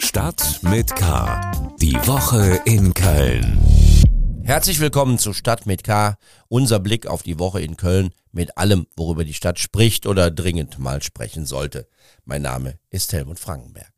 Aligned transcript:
Stadt 0.00 0.60
mit 0.62 0.94
K. 0.96 1.52
Die 1.80 1.94
Woche 2.06 2.60
in 2.64 2.94
Köln. 2.94 3.58
Herzlich 4.42 4.80
willkommen 4.80 5.18
zu 5.18 5.32
Stadt 5.32 5.66
mit 5.66 5.84
K. 5.84 6.16
Unser 6.48 6.80
Blick 6.80 7.06
auf 7.06 7.22
die 7.22 7.38
Woche 7.38 7.60
in 7.60 7.76
Köln 7.76 8.10
mit 8.32 8.58
allem, 8.58 8.86
worüber 8.96 9.24
die 9.24 9.34
Stadt 9.34 9.58
spricht 9.58 10.06
oder 10.06 10.30
dringend 10.30 10.78
mal 10.78 11.02
sprechen 11.02 11.46
sollte. 11.46 11.86
Mein 12.24 12.42
Name 12.42 12.78
ist 12.90 13.12
Helmut 13.12 13.38
Frankenberg. 13.38 13.92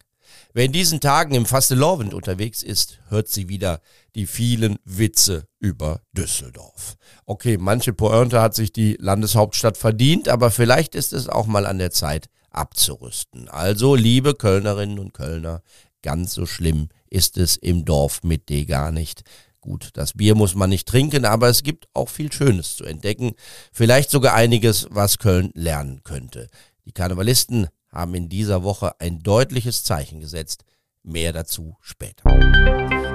Wer 0.52 0.64
in 0.64 0.72
diesen 0.72 1.00
Tagen 1.00 1.34
im 1.34 1.46
Fastelovend 1.46 2.14
unterwegs 2.14 2.62
ist, 2.62 2.98
hört 3.08 3.28
sie 3.28 3.48
wieder 3.48 3.80
die 4.14 4.26
vielen 4.26 4.78
Witze 4.84 5.46
über 5.58 6.00
Düsseldorf. 6.12 6.96
Okay, 7.26 7.58
manche 7.58 7.92
Pointe 7.92 8.40
hat 8.40 8.54
sich 8.54 8.72
die 8.72 8.96
Landeshauptstadt 9.00 9.76
verdient, 9.76 10.28
aber 10.28 10.50
vielleicht 10.50 10.94
ist 10.94 11.12
es 11.12 11.28
auch 11.28 11.46
mal 11.46 11.66
an 11.66 11.78
der 11.78 11.90
Zeit 11.90 12.28
abzurüsten. 12.56 13.48
Also, 13.48 13.94
liebe 13.94 14.34
Kölnerinnen 14.34 14.98
und 14.98 15.12
Kölner, 15.12 15.62
ganz 16.02 16.34
so 16.34 16.46
schlimm 16.46 16.88
ist 17.08 17.36
es 17.38 17.56
im 17.56 17.84
Dorf 17.84 18.22
mit 18.22 18.48
D 18.48 18.64
gar 18.64 18.92
nicht. 18.92 19.22
Gut, 19.60 19.90
das 19.94 20.12
Bier 20.12 20.34
muss 20.34 20.54
man 20.54 20.70
nicht 20.70 20.86
trinken, 20.86 21.24
aber 21.24 21.48
es 21.48 21.62
gibt 21.62 21.88
auch 21.92 22.08
viel 22.08 22.32
Schönes 22.32 22.76
zu 22.76 22.84
entdecken. 22.84 23.32
Vielleicht 23.72 24.10
sogar 24.10 24.34
einiges, 24.34 24.86
was 24.90 25.18
Köln 25.18 25.50
lernen 25.54 26.02
könnte. 26.04 26.48
Die 26.84 26.92
Karnevalisten 26.92 27.68
haben 27.90 28.14
in 28.14 28.28
dieser 28.28 28.62
Woche 28.62 28.92
ein 29.00 29.20
deutliches 29.20 29.82
Zeichen 29.82 30.20
gesetzt. 30.20 30.64
Mehr 31.02 31.32
dazu 31.32 31.76
später. 31.80 32.24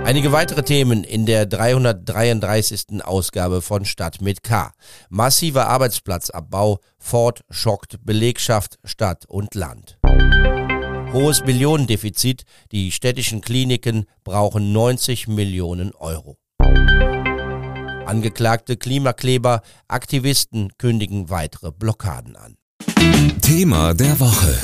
Einige 0.04 0.32
weitere 0.32 0.64
Themen 0.64 1.04
in 1.04 1.26
der 1.26 1.46
333. 1.46 3.04
Ausgabe 3.04 3.62
von 3.62 3.86
Stadt 3.86 4.20
mit 4.20 4.44
K. 4.44 4.74
Massiver 5.10 5.68
Arbeitsplatzabbau, 5.68 6.80
Ford 6.98 7.44
schockt 7.50 8.04
Belegschaft, 8.04 8.80
Stadt 8.84 9.26
und 9.28 9.56
Land. 9.56 10.00
Hohes 11.14 11.44
Millionendefizit, 11.44 12.46
die 12.72 12.90
städtischen 12.90 13.42
Kliniken 13.42 14.06
brauchen 14.24 14.72
90 14.72 15.28
Millionen 15.28 15.94
Euro. 15.94 16.38
Angeklagte 18.06 18.78
Klimakleber, 18.78 19.62
Aktivisten 19.90 20.72
kündigen 20.78 21.30
weitere 21.30 21.74
Blockaden 21.74 22.38
an. 22.38 22.56
Thema 23.42 23.94
der 23.94 24.22
Woche. 24.22 24.58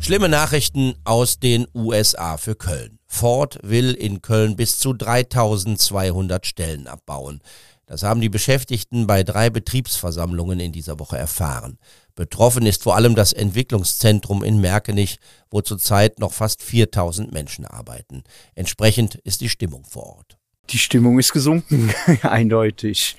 Schlimme 0.00 0.28
Nachrichten 0.28 0.96
aus 1.04 1.38
den 1.38 1.68
USA 1.74 2.38
für 2.38 2.56
Köln. 2.56 2.98
Ford 3.06 3.60
will 3.62 3.92
in 3.94 4.22
Köln 4.22 4.56
bis 4.56 4.80
zu 4.80 4.94
3200 4.94 6.44
Stellen 6.44 6.88
abbauen. 6.88 7.40
Das 7.86 8.02
haben 8.02 8.20
die 8.20 8.28
Beschäftigten 8.28 9.06
bei 9.06 9.22
drei 9.22 9.48
Betriebsversammlungen 9.48 10.58
in 10.58 10.72
dieser 10.72 10.98
Woche 10.98 11.18
erfahren. 11.18 11.78
Betroffen 12.16 12.64
ist 12.66 12.82
vor 12.82 12.96
allem 12.96 13.14
das 13.14 13.34
Entwicklungszentrum 13.34 14.42
in 14.42 14.58
Merkenich, 14.58 15.20
wo 15.50 15.60
zurzeit 15.60 16.18
noch 16.18 16.32
fast 16.32 16.62
4000 16.62 17.30
Menschen 17.30 17.66
arbeiten. 17.66 18.24
Entsprechend 18.54 19.16
ist 19.16 19.42
die 19.42 19.50
Stimmung 19.50 19.84
vor 19.84 20.16
Ort. 20.16 20.38
Die 20.70 20.78
Stimmung 20.78 21.18
ist 21.18 21.32
gesunken, 21.32 21.92
eindeutig. 22.22 23.16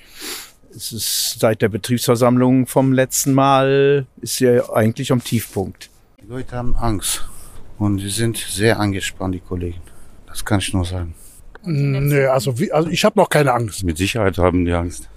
Es 0.74 0.92
ist 0.92 1.38
seit 1.38 1.62
der 1.62 1.68
Betriebsversammlung 1.68 2.66
vom 2.66 2.92
letzten 2.92 3.32
Mal 3.32 4.06
ist 4.20 4.40
ja 4.40 4.68
eigentlich 4.70 5.12
am 5.12 5.22
Tiefpunkt. 5.22 5.90
Die 6.20 6.26
Leute 6.26 6.56
haben 6.56 6.74
Angst 6.74 7.24
und 7.78 8.00
sie 8.00 8.10
sind 8.10 8.36
sehr 8.36 8.80
angespannt, 8.80 9.34
die 9.34 9.40
Kollegen. 9.40 9.80
Das 10.26 10.44
kann 10.44 10.58
ich 10.58 10.74
nur 10.74 10.84
sagen. 10.84 11.14
Nee, 11.62 12.26
also, 12.26 12.58
wie, 12.58 12.72
also 12.72 12.88
ich 12.88 13.04
habe 13.04 13.18
noch 13.18 13.30
keine 13.30 13.52
Angst. 13.52 13.84
Mit 13.84 13.96
Sicherheit 13.96 14.38
haben 14.38 14.64
die 14.64 14.72
Angst. 14.72 15.08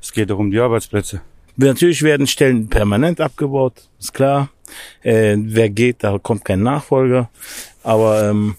Es 0.00 0.12
geht 0.12 0.28
darum 0.28 0.50
die 0.50 0.60
Arbeitsplätze. 0.60 1.22
Natürlich 1.56 2.02
werden 2.02 2.26
Stellen 2.26 2.68
permanent 2.68 3.20
abgebaut, 3.20 3.88
ist 3.98 4.14
klar. 4.14 4.50
Äh, 5.02 5.36
wer 5.38 5.68
geht, 5.68 6.04
da 6.04 6.18
kommt 6.18 6.44
kein 6.44 6.62
Nachfolger. 6.62 7.30
Aber 7.82 8.28
ähm, 8.28 8.56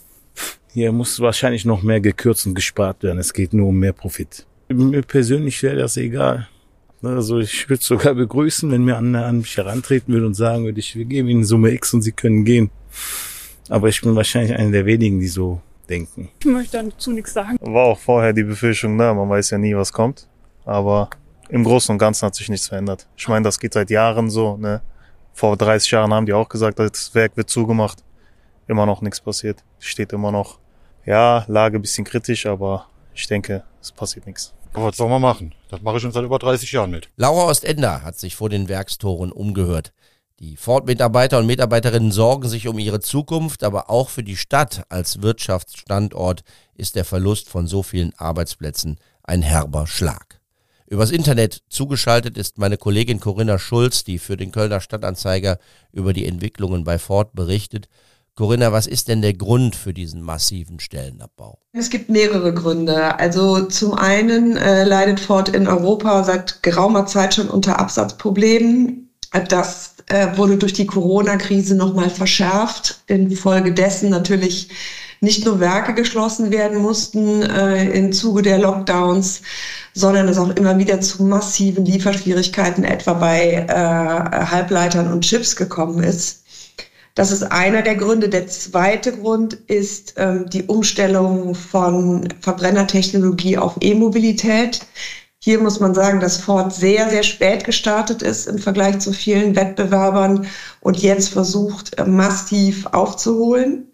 hier 0.73 0.91
muss 0.91 1.19
wahrscheinlich 1.19 1.65
noch 1.65 1.83
mehr 1.83 2.01
gekürzt 2.01 2.45
und 2.47 2.55
gespart 2.55 3.03
werden. 3.03 3.19
Es 3.19 3.33
geht 3.33 3.53
nur 3.53 3.69
um 3.69 3.77
mehr 3.77 3.93
Profit. 3.93 4.45
Mir 4.69 5.01
persönlich 5.01 5.61
wäre 5.63 5.75
das 5.75 5.97
egal. 5.97 6.47
Also 7.03 7.39
ich 7.39 7.67
würde 7.69 7.83
sogar 7.83 8.13
begrüßen, 8.13 8.71
wenn 8.71 8.85
mir 8.85 8.97
an, 8.97 9.15
an 9.15 9.39
mich 9.39 9.57
herantreten 9.57 10.13
würde 10.13 10.27
und 10.27 10.35
sagen 10.35 10.65
würde, 10.65 10.79
ich 10.79 10.95
wir 10.95 11.05
geben 11.05 11.29
Ihnen 11.29 11.43
Summe 11.43 11.71
X 11.71 11.93
und 11.93 12.03
Sie 12.03 12.11
können 12.11 12.45
gehen. 12.45 12.69
Aber 13.69 13.89
ich 13.89 14.01
bin 14.01 14.15
wahrscheinlich 14.15 14.55
einer 14.55 14.71
der 14.71 14.85
wenigen, 14.85 15.19
die 15.19 15.27
so 15.27 15.61
denken. 15.89 16.29
Ich 16.39 16.45
möchte 16.45 16.83
dazu 16.83 17.11
nichts 17.11 17.33
sagen. 17.33 17.57
War 17.59 17.85
auch 17.85 17.99
vorher 17.99 18.33
die 18.33 18.43
Befürchtung 18.43 18.97
da, 18.97 19.13
man 19.13 19.29
weiß 19.29 19.49
ja 19.49 19.57
nie, 19.57 19.75
was 19.75 19.91
kommt. 19.91 20.27
Aber 20.63 21.09
im 21.51 21.65
Großen 21.65 21.91
und 21.93 21.99
Ganzen 21.99 22.25
hat 22.25 22.35
sich 22.35 22.49
nichts 22.49 22.69
verändert. 22.69 23.07
Ich 23.17 23.27
meine, 23.27 23.43
das 23.43 23.59
geht 23.59 23.73
seit 23.73 23.89
Jahren 23.89 24.29
so. 24.29 24.57
Ne? 24.57 24.81
Vor 25.33 25.57
30 25.57 25.91
Jahren 25.91 26.13
haben 26.13 26.25
die 26.25 26.33
auch 26.33 26.49
gesagt, 26.49 26.79
das 26.79 27.13
Werk 27.13 27.35
wird 27.35 27.49
zugemacht. 27.49 28.03
Immer 28.67 28.85
noch 28.85 29.01
nichts 29.01 29.19
passiert. 29.19 29.63
Steht 29.79 30.13
immer 30.13 30.31
noch. 30.31 30.59
Ja, 31.05 31.43
Lage 31.47 31.79
bisschen 31.79 32.05
kritisch, 32.05 32.45
aber 32.45 32.87
ich 33.13 33.27
denke, 33.27 33.63
es 33.81 33.91
passiert 33.91 34.25
nichts. 34.27 34.53
Aber 34.73 34.85
was 34.85 34.97
soll 34.97 35.09
man 35.09 35.21
machen? 35.21 35.53
Das 35.69 35.81
mache 35.81 35.97
ich 35.97 36.01
schon 36.01 36.13
seit 36.13 36.23
über 36.23 36.39
30 36.39 36.71
Jahren 36.71 36.91
mit. 36.91 37.09
Laura 37.17 37.49
Ostender 37.49 38.03
hat 38.03 38.17
sich 38.17 38.35
vor 38.35 38.49
den 38.49 38.69
Werkstoren 38.69 39.33
umgehört. 39.33 39.91
Die 40.39 40.55
Ford-Mitarbeiter 40.55 41.37
und 41.37 41.47
Mitarbeiterinnen 41.47 42.11
sorgen 42.11 42.47
sich 42.47 42.67
um 42.67 42.79
ihre 42.79 43.01
Zukunft, 43.01 43.63
aber 43.63 43.89
auch 43.89 44.09
für 44.09 44.23
die 44.23 44.37
Stadt 44.37 44.83
als 44.87 45.21
Wirtschaftsstandort 45.21 46.43
ist 46.75 46.95
der 46.95 47.05
Verlust 47.05 47.49
von 47.49 47.67
so 47.67 47.83
vielen 47.83 48.13
Arbeitsplätzen 48.17 48.97
ein 49.23 49.41
herber 49.41 49.85
Schlag. 49.85 50.40
Übers 50.91 51.11
Internet 51.11 51.61
zugeschaltet 51.69 52.37
ist 52.37 52.57
meine 52.57 52.75
Kollegin 52.75 53.21
Corinna 53.21 53.57
Schulz, 53.57 54.03
die 54.03 54.19
für 54.19 54.35
den 54.35 54.51
Kölner 54.51 54.81
Stadtanzeiger 54.81 55.57
über 55.93 56.11
die 56.11 56.25
Entwicklungen 56.25 56.83
bei 56.83 56.99
Ford 56.99 57.33
berichtet. 57.33 57.87
Corinna, 58.35 58.73
was 58.73 58.87
ist 58.87 59.07
denn 59.07 59.21
der 59.21 59.33
Grund 59.33 59.77
für 59.77 59.93
diesen 59.93 60.21
massiven 60.21 60.81
Stellenabbau? 60.81 61.59
Es 61.71 61.91
gibt 61.91 62.09
mehrere 62.09 62.53
Gründe. 62.53 63.17
Also 63.17 63.61
zum 63.67 63.93
einen 63.93 64.57
äh, 64.57 64.83
leidet 64.83 65.21
Ford 65.21 65.47
in 65.47 65.65
Europa 65.65 66.25
seit 66.25 66.61
geraumer 66.61 67.05
Zeit 67.05 67.35
schon 67.35 67.47
unter 67.47 67.79
Absatzproblemen. 67.79 69.13
Das 69.47 69.95
äh, 70.07 70.35
wurde 70.35 70.57
durch 70.57 70.73
die 70.73 70.87
Corona-Krise 70.87 71.75
nochmal 71.75 72.09
verschärft. 72.09 73.01
Infolgedessen 73.07 74.09
natürlich 74.09 74.67
nicht 75.21 75.45
nur 75.45 75.59
Werke 75.59 75.93
geschlossen 75.93 76.51
werden 76.51 76.79
mussten 76.79 77.43
äh, 77.43 77.89
im 77.91 78.11
Zuge 78.11 78.41
der 78.41 78.57
Lockdowns, 78.57 79.41
sondern 79.93 80.27
es 80.27 80.37
auch 80.37 80.49
immer 80.49 80.77
wieder 80.79 80.99
zu 80.99 81.23
massiven 81.23 81.85
Lieferschwierigkeiten 81.85 82.83
etwa 82.83 83.13
bei 83.13 83.65
äh, 83.67 83.73
Halbleitern 83.73 85.11
und 85.11 85.21
Chips 85.21 85.55
gekommen 85.55 86.03
ist. 86.03 86.43
Das 87.13 87.31
ist 87.31 87.43
einer 87.43 87.83
der 87.83 87.95
Gründe. 87.95 88.29
Der 88.29 88.47
zweite 88.47 89.11
Grund 89.11 89.53
ist 89.53 90.15
ähm, 90.17 90.49
die 90.49 90.63
Umstellung 90.63 91.53
von 91.55 92.29
Verbrennertechnologie 92.39 93.57
auf 93.57 93.75
E-Mobilität. 93.79 94.81
Hier 95.37 95.59
muss 95.59 95.79
man 95.79 95.93
sagen, 95.93 96.19
dass 96.19 96.37
Ford 96.37 96.73
sehr, 96.73 97.09
sehr 97.09 97.23
spät 97.23 97.63
gestartet 97.63 98.21
ist 98.21 98.47
im 98.47 98.57
Vergleich 98.57 98.99
zu 98.99 99.11
vielen 99.11 99.55
Wettbewerbern 99.55 100.47
und 100.79 100.97
jetzt 100.99 101.29
versucht, 101.29 101.99
äh, 101.99 102.05
massiv 102.05 102.87
aufzuholen. 102.87 103.90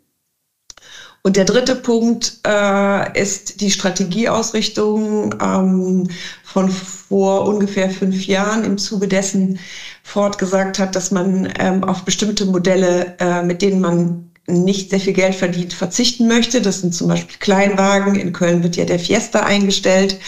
Und 1.24 1.36
der 1.36 1.46
dritte 1.46 1.76
Punkt 1.76 2.40
äh, 2.46 3.22
ist 3.22 3.60
die 3.60 3.72
Strategieausrichtung 3.72 5.36
ähm, 5.42 6.10
von 6.44 6.70
vor 6.70 7.46
ungefähr 7.46 7.90
fünf 7.90 8.28
Jahren 8.28 8.64
im 8.64 8.78
Zuge 8.78 9.08
dessen 9.08 9.60
Ford 10.04 10.38
gesagt 10.38 10.80
hat, 10.80 10.96
dass 10.96 11.12
man 11.12 11.52
ähm, 11.60 11.84
auf 11.84 12.04
bestimmte 12.04 12.46
Modelle, 12.46 13.18
äh, 13.20 13.44
mit 13.44 13.62
denen 13.62 13.82
man 13.82 14.32
nicht 14.48 14.90
sehr 14.90 15.00
viel 15.00 15.14
Geld 15.14 15.36
verdient, 15.36 15.74
verzichten 15.74 16.28
möchte. 16.28 16.62
Das 16.62 16.80
sind 16.82 16.96
zum 16.96 17.10
Beispiel 17.10 17.38
Kleinwagen. 17.40 18.16
In 18.16 18.32
Köln 18.32 18.64
wird 18.64 18.78
ja 18.78 18.86
der 18.86 19.00
Fiesta 19.00 19.42
eingestellt. 19.42 20.20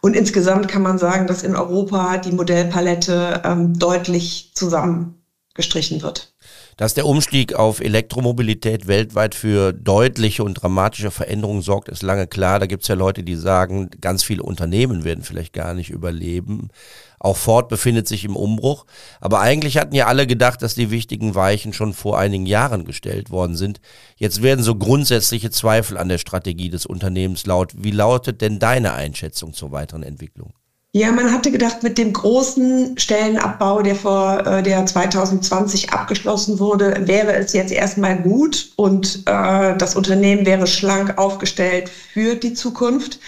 Und 0.00 0.14
insgesamt 0.14 0.68
kann 0.68 0.82
man 0.82 0.98
sagen, 0.98 1.26
dass 1.26 1.42
in 1.42 1.56
Europa 1.56 2.18
die 2.18 2.32
Modellpalette 2.32 3.42
ähm, 3.44 3.78
deutlich 3.78 4.52
zusammengestrichen 4.54 6.02
wird. 6.02 6.33
Dass 6.76 6.94
der 6.94 7.06
Umstieg 7.06 7.54
auf 7.54 7.80
Elektromobilität 7.80 8.88
weltweit 8.88 9.34
für 9.34 9.72
deutliche 9.72 10.42
und 10.42 10.54
dramatische 10.54 11.12
Veränderungen 11.12 11.62
sorgt, 11.62 11.88
ist 11.88 12.02
lange 12.02 12.26
klar. 12.26 12.58
Da 12.58 12.66
gibt 12.66 12.82
es 12.82 12.88
ja 12.88 12.96
Leute, 12.96 13.22
die 13.22 13.36
sagen, 13.36 13.90
ganz 14.00 14.24
viele 14.24 14.42
Unternehmen 14.42 15.04
werden 15.04 15.22
vielleicht 15.22 15.52
gar 15.52 15.74
nicht 15.74 15.90
überleben. 15.90 16.70
Auch 17.20 17.36
Ford 17.36 17.68
befindet 17.68 18.08
sich 18.08 18.24
im 18.24 18.34
Umbruch. 18.34 18.86
Aber 19.20 19.40
eigentlich 19.40 19.78
hatten 19.78 19.94
ja 19.94 20.06
alle 20.08 20.26
gedacht, 20.26 20.62
dass 20.62 20.74
die 20.74 20.90
wichtigen 20.90 21.34
Weichen 21.34 21.72
schon 21.72 21.92
vor 21.94 22.18
einigen 22.18 22.46
Jahren 22.46 22.84
gestellt 22.84 23.30
worden 23.30 23.56
sind. 23.56 23.80
Jetzt 24.16 24.42
werden 24.42 24.64
so 24.64 24.74
grundsätzliche 24.74 25.50
Zweifel 25.50 25.96
an 25.96 26.08
der 26.08 26.18
Strategie 26.18 26.70
des 26.70 26.86
Unternehmens 26.86 27.46
laut. 27.46 27.72
Wie 27.76 27.92
lautet 27.92 28.40
denn 28.40 28.58
deine 28.58 28.94
Einschätzung 28.94 29.52
zur 29.52 29.70
weiteren 29.70 30.02
Entwicklung? 30.02 30.52
Ja, 30.96 31.10
man 31.10 31.32
hatte 31.32 31.50
gedacht, 31.50 31.82
mit 31.82 31.98
dem 31.98 32.12
großen 32.12 32.96
Stellenabbau, 32.96 33.82
der 33.82 33.96
vor 33.96 34.46
äh, 34.46 34.62
der 34.62 34.86
2020 34.86 35.90
abgeschlossen 35.92 36.60
wurde, 36.60 37.08
wäre 37.08 37.34
es 37.34 37.52
jetzt 37.52 37.72
erstmal 37.72 38.16
gut 38.22 38.70
und 38.76 39.24
äh, 39.26 39.76
das 39.76 39.96
Unternehmen 39.96 40.46
wäre 40.46 40.68
schlank 40.68 41.18
aufgestellt 41.18 41.88
für 41.88 42.36
die 42.36 42.54
Zukunft. 42.54 43.18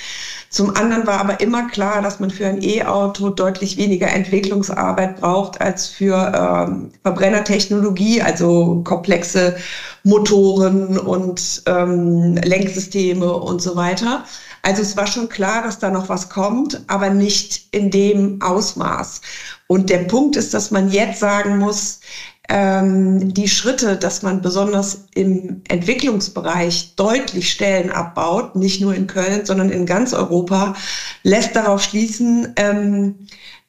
Zum 0.48 0.76
anderen 0.76 1.08
war 1.08 1.18
aber 1.18 1.40
immer 1.40 1.66
klar, 1.66 2.02
dass 2.02 2.20
man 2.20 2.30
für 2.30 2.46
ein 2.46 2.62
E-Auto 2.62 3.30
deutlich 3.30 3.76
weniger 3.76 4.06
Entwicklungsarbeit 4.12 5.16
braucht 5.16 5.60
als 5.60 5.88
für 5.88 6.68
ähm, 6.68 6.92
Verbrennertechnologie, 7.02 8.22
also 8.22 8.80
komplexe 8.84 9.56
Motoren 10.04 10.98
und 10.98 11.62
ähm, 11.66 12.36
Lenksysteme 12.36 13.32
und 13.32 13.60
so 13.60 13.74
weiter. 13.74 14.24
Also 14.66 14.82
es 14.82 14.96
war 14.96 15.06
schon 15.06 15.28
klar, 15.28 15.62
dass 15.62 15.78
da 15.78 15.92
noch 15.92 16.08
was 16.08 16.28
kommt, 16.28 16.82
aber 16.88 17.10
nicht 17.10 17.68
in 17.70 17.92
dem 17.92 18.42
Ausmaß. 18.42 19.20
Und 19.68 19.90
der 19.90 19.98
Punkt 19.98 20.34
ist, 20.34 20.54
dass 20.54 20.72
man 20.72 20.90
jetzt 20.90 21.20
sagen 21.20 21.58
muss, 21.58 22.00
ähm, 22.48 23.32
die 23.32 23.46
Schritte, 23.46 23.96
dass 23.96 24.22
man 24.22 24.42
besonders 24.42 25.06
im 25.14 25.62
Entwicklungsbereich 25.68 26.96
deutlich 26.96 27.52
Stellen 27.52 27.90
abbaut, 27.90 28.56
nicht 28.56 28.80
nur 28.80 28.92
in 28.92 29.06
Köln, 29.06 29.46
sondern 29.46 29.70
in 29.70 29.86
ganz 29.86 30.12
Europa, 30.12 30.74
lässt 31.22 31.54
darauf 31.54 31.80
schließen, 31.80 32.52
ähm, 32.56 33.14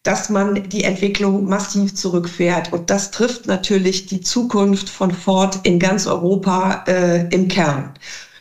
dass 0.01 0.29
man 0.29 0.67
die 0.67 0.83
Entwicklung 0.83 1.45
massiv 1.45 1.93
zurückfährt. 1.93 2.73
Und 2.73 2.89
das 2.89 3.11
trifft 3.11 3.45
natürlich 3.45 4.07
die 4.07 4.21
Zukunft 4.21 4.89
von 4.89 5.11
Ford 5.11 5.59
in 5.61 5.77
ganz 5.77 6.07
Europa 6.07 6.85
äh, 6.87 7.27
im 7.29 7.49
Kern. 7.49 7.93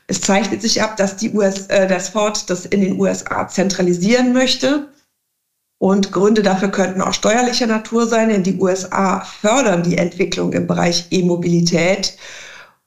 Es 0.09 0.21
zeichnet 0.21 0.63
sich 0.63 0.83
ab, 0.83 0.97
dass 0.97 1.17
die 1.17 1.33
US, 1.33 1.67
äh, 1.67 1.89
das 1.89 2.11
Ford 2.11 2.49
das 2.49 2.67
in 2.67 2.81
den 2.81 3.01
USA 3.01 3.49
zentralisieren 3.49 4.33
möchte. 4.33 4.89
Und 5.79 6.13
Gründe 6.13 6.43
dafür 6.43 6.71
könnten 6.71 7.03
auch 7.03 7.13
steuerlicher 7.13 7.67
Natur 7.67 8.07
sein, 8.07 8.31
denn 8.31 8.43
die 8.43 8.59
USA 8.59 9.21
fördern 9.21 9.83
die 9.83 9.99
Entwicklung 9.99 10.53
im 10.53 10.67
Bereich 10.67 11.09
E-Mobilität. 11.11 12.17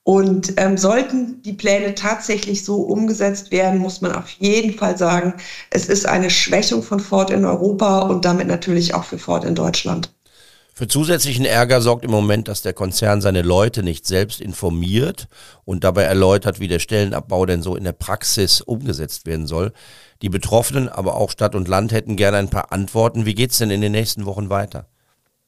Und 0.04 0.54
ähm, 0.57 0.75
sollten 0.77 1.42
die 1.44 1.54
Pläne 1.54 1.94
tatsächlich 1.94 2.66
so 2.66 2.77
umgesetzt 2.77 3.51
werden, 3.51 3.80
muss 3.80 4.01
man 4.01 4.13
auf 4.13 4.30
jeden 4.39 4.74
Fall 4.74 4.98
sagen, 4.98 5.36
es 5.69 5.88
ist 5.88 6.07
eine 6.07 6.31
Schwächung 6.31 6.81
von 6.81 7.00
Ford 7.00 7.30
in 7.30 7.45
Europa 7.45 8.00
und 8.00 8.25
damit 8.25 8.48
natürlich 8.48 8.95
auch 8.95 9.04
für 9.04 9.19
Ford 9.19 9.44
in 9.44 9.54
Deutschland. 9.54 10.12
Für 10.80 10.88
zusätzlichen 10.88 11.44
Ärger 11.44 11.81
sorgt 11.81 12.06
im 12.06 12.12
Moment, 12.12 12.48
dass 12.48 12.62
der 12.62 12.72
Konzern 12.72 13.20
seine 13.20 13.42
Leute 13.42 13.84
nicht 13.84 14.08
selbst 14.08 14.40
informiert 14.40 15.28
und 15.66 15.84
dabei 15.84 16.04
erläutert, 16.04 16.62
wie 16.62 16.70
der 16.70 16.80
Stellenabbau 16.80 17.46
denn 17.46 17.62
so 17.62 17.76
in 17.76 17.84
der 17.84 17.92
Praxis 17.92 18.62
umgesetzt 18.62 19.26
werden 19.26 19.46
soll. 19.46 19.74
Die 20.22 20.30
Betroffenen, 20.30 20.88
aber 20.88 21.16
auch 21.16 21.31
Stadt 21.31 21.54
und 21.54 21.68
Land 21.68 21.92
hätten 21.92 22.16
gerne 22.16 22.38
ein 22.38 22.50
paar 22.50 22.72
Antworten. 22.72 23.26
Wie 23.26 23.36
geht's 23.36 23.58
denn 23.58 23.72
in 23.72 23.81
den 23.81 23.92
nächsten 23.92 24.26
Wochen 24.26 24.50
weiter? 24.50 24.88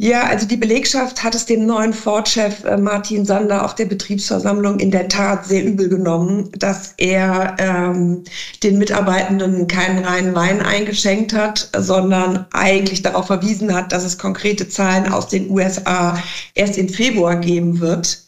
Ja, 0.03 0.23
also 0.23 0.47
die 0.47 0.57
Belegschaft 0.57 1.23
hat 1.23 1.35
es 1.35 1.45
dem 1.45 1.67
neuen 1.67 1.93
Ford-Chef 1.93 2.63
äh, 2.63 2.75
Martin 2.75 3.23
Sander 3.23 3.63
auf 3.63 3.75
der 3.75 3.85
Betriebsversammlung 3.85 4.79
in 4.79 4.89
der 4.89 5.09
Tat 5.09 5.45
sehr 5.45 5.63
übel 5.63 5.89
genommen, 5.89 6.49
dass 6.57 6.95
er 6.97 7.55
ähm, 7.59 8.23
den 8.63 8.79
Mitarbeitenden 8.79 9.67
keinen 9.67 10.03
reinen 10.03 10.33
Wein 10.33 10.59
eingeschenkt 10.59 11.33
hat, 11.33 11.69
sondern 11.77 12.47
eigentlich 12.51 13.03
darauf 13.03 13.27
verwiesen 13.27 13.75
hat, 13.75 13.91
dass 13.91 14.03
es 14.03 14.17
konkrete 14.17 14.67
Zahlen 14.67 15.13
aus 15.13 15.27
den 15.27 15.51
USA 15.51 16.17
erst 16.55 16.79
im 16.79 16.89
Februar 16.89 17.35
geben 17.35 17.79
wird. 17.79 18.23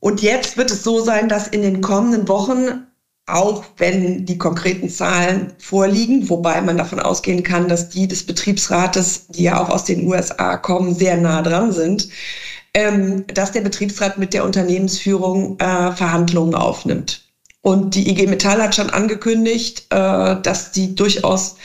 Und 0.00 0.20
jetzt 0.20 0.56
wird 0.56 0.72
es 0.72 0.82
so 0.82 1.00
sein, 1.00 1.28
dass 1.28 1.46
in 1.46 1.62
den 1.62 1.80
kommenden 1.80 2.26
Wochen 2.26 2.85
auch 3.26 3.64
wenn 3.76 4.24
die 4.24 4.38
konkreten 4.38 4.88
Zahlen 4.88 5.52
vorliegen, 5.58 6.28
wobei 6.28 6.60
man 6.60 6.78
davon 6.78 7.00
ausgehen 7.00 7.42
kann, 7.42 7.68
dass 7.68 7.88
die 7.88 8.06
des 8.06 8.24
Betriebsrates, 8.24 9.26
die 9.28 9.44
ja 9.44 9.60
auch 9.60 9.68
aus 9.68 9.84
den 9.84 10.06
USA 10.06 10.56
kommen, 10.56 10.94
sehr 10.94 11.16
nah 11.16 11.42
dran 11.42 11.72
sind, 11.72 12.08
ähm, 12.72 13.24
dass 13.34 13.52
der 13.52 13.62
Betriebsrat 13.62 14.18
mit 14.18 14.32
der 14.32 14.44
Unternehmensführung 14.44 15.58
äh, 15.58 15.92
Verhandlungen 15.92 16.54
aufnimmt. 16.54 17.22
Und 17.62 17.96
die 17.96 18.08
IG 18.08 18.28
Metall 18.28 18.62
hat 18.62 18.76
schon 18.76 18.90
angekündigt, 18.90 19.86
äh, 19.90 20.40
dass 20.40 20.72
sie 20.72 20.94
durchaus 20.94 21.56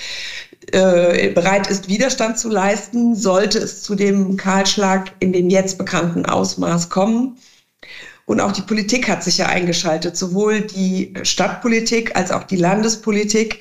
äh, 0.71 1.29
bereit 1.29 1.67
ist, 1.67 1.89
Widerstand 1.89 2.39
zu 2.39 2.49
leisten, 2.49 3.15
sollte 3.15 3.59
es 3.59 3.83
zu 3.83 3.93
dem 3.93 4.35
Kahlschlag 4.35 5.11
in 5.19 5.31
dem 5.31 5.51
jetzt 5.51 5.77
bekannten 5.77 6.25
Ausmaß 6.25 6.89
kommen. 6.89 7.37
Und 8.31 8.39
auch 8.39 8.53
die 8.53 8.61
Politik 8.61 9.09
hat 9.09 9.25
sich 9.25 9.39
ja 9.39 9.47
eingeschaltet, 9.47 10.15
sowohl 10.15 10.61
die 10.61 11.13
Stadtpolitik 11.21 12.15
als 12.15 12.31
auch 12.31 12.45
die 12.45 12.55
Landespolitik. 12.55 13.59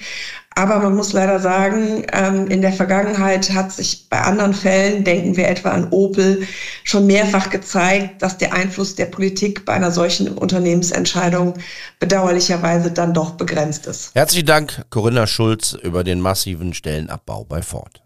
Aber 0.54 0.78
man 0.78 0.94
muss 0.94 1.12
leider 1.12 1.40
sagen, 1.40 2.04
ähm, 2.12 2.46
in 2.46 2.62
der 2.62 2.72
Vergangenheit 2.72 3.50
hat 3.50 3.72
sich 3.72 4.08
bei 4.08 4.20
anderen 4.20 4.54
Fällen, 4.54 5.02
denken 5.02 5.36
wir 5.36 5.48
etwa 5.48 5.70
an 5.70 5.88
Opel, 5.90 6.46
schon 6.84 7.08
mehrfach 7.08 7.50
gezeigt, 7.50 8.22
dass 8.22 8.38
der 8.38 8.52
Einfluss 8.52 8.94
der 8.94 9.06
Politik 9.06 9.64
bei 9.64 9.72
einer 9.72 9.90
solchen 9.90 10.28
Unternehmensentscheidung 10.28 11.54
bedauerlicherweise 11.98 12.92
dann 12.92 13.12
doch 13.12 13.32
begrenzt 13.32 13.88
ist. 13.88 14.14
Herzlichen 14.14 14.46
Dank, 14.46 14.84
Corinna 14.90 15.26
Schulz, 15.26 15.76
über 15.82 16.04
den 16.04 16.20
massiven 16.20 16.74
Stellenabbau 16.74 17.42
bei 17.42 17.60
Ford. 17.62 18.02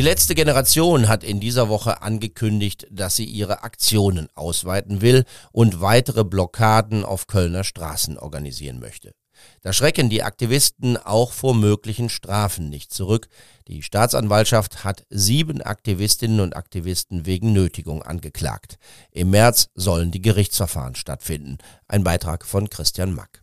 Die 0.00 0.06
letzte 0.06 0.34
Generation 0.34 1.08
hat 1.08 1.22
in 1.22 1.40
dieser 1.40 1.68
Woche 1.68 2.00
angekündigt, 2.00 2.86
dass 2.90 3.16
sie 3.16 3.26
ihre 3.26 3.64
Aktionen 3.64 4.28
ausweiten 4.34 5.02
will 5.02 5.26
und 5.52 5.82
weitere 5.82 6.24
Blockaden 6.24 7.04
auf 7.04 7.26
Kölner 7.26 7.64
Straßen 7.64 8.16
organisieren 8.16 8.80
möchte. 8.80 9.12
Da 9.60 9.74
schrecken 9.74 10.08
die 10.08 10.22
Aktivisten 10.22 10.96
auch 10.96 11.32
vor 11.32 11.54
möglichen 11.54 12.08
Strafen 12.08 12.70
nicht 12.70 12.94
zurück. 12.94 13.28
Die 13.68 13.82
Staatsanwaltschaft 13.82 14.84
hat 14.84 15.04
sieben 15.10 15.60
Aktivistinnen 15.60 16.40
und 16.40 16.56
Aktivisten 16.56 17.26
wegen 17.26 17.52
Nötigung 17.52 18.02
angeklagt. 18.02 18.78
Im 19.10 19.28
März 19.28 19.68
sollen 19.74 20.12
die 20.12 20.22
Gerichtsverfahren 20.22 20.94
stattfinden. 20.94 21.58
Ein 21.88 22.04
Beitrag 22.04 22.46
von 22.46 22.70
Christian 22.70 23.12
Mack. 23.12 23.42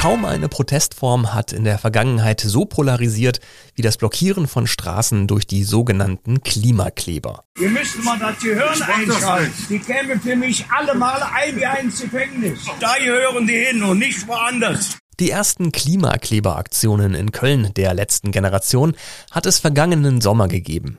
Kaum 0.00 0.24
eine 0.24 0.48
Protestform 0.48 1.34
hat 1.34 1.52
in 1.52 1.64
der 1.64 1.76
Vergangenheit 1.76 2.40
so 2.40 2.64
polarisiert 2.64 3.38
wie 3.74 3.82
das 3.82 3.98
Blockieren 3.98 4.46
von 4.46 4.66
Straßen 4.66 5.26
durch 5.26 5.46
die 5.46 5.62
sogenannten 5.62 6.42
Klimakleber. 6.42 7.44
Wir 7.58 7.68
müssten 7.68 8.02
mal 8.02 8.18
das 8.18 8.38
Gehirn 8.38 8.80
einschalten. 8.80 9.52
Die 9.68 9.78
kämen 9.78 10.18
für 10.18 10.36
mich 10.36 10.64
alle 10.70 10.94
Male 10.94 11.30
ein 11.30 11.54
wie 11.54 11.84
ins 11.84 12.00
Gefängnis. 12.00 12.60
Da 12.80 12.94
gehören 12.96 13.46
die 13.46 13.52
hin 13.52 13.82
und 13.82 13.98
nicht 13.98 14.26
woanders. 14.26 14.96
Die 15.18 15.30
ersten 15.30 15.70
Klimakleberaktionen 15.70 17.14
in 17.14 17.30
Köln 17.30 17.74
der 17.76 17.92
letzten 17.92 18.30
Generation 18.30 18.96
hat 19.30 19.44
es 19.44 19.58
vergangenen 19.58 20.22
Sommer 20.22 20.48
gegeben. 20.48 20.96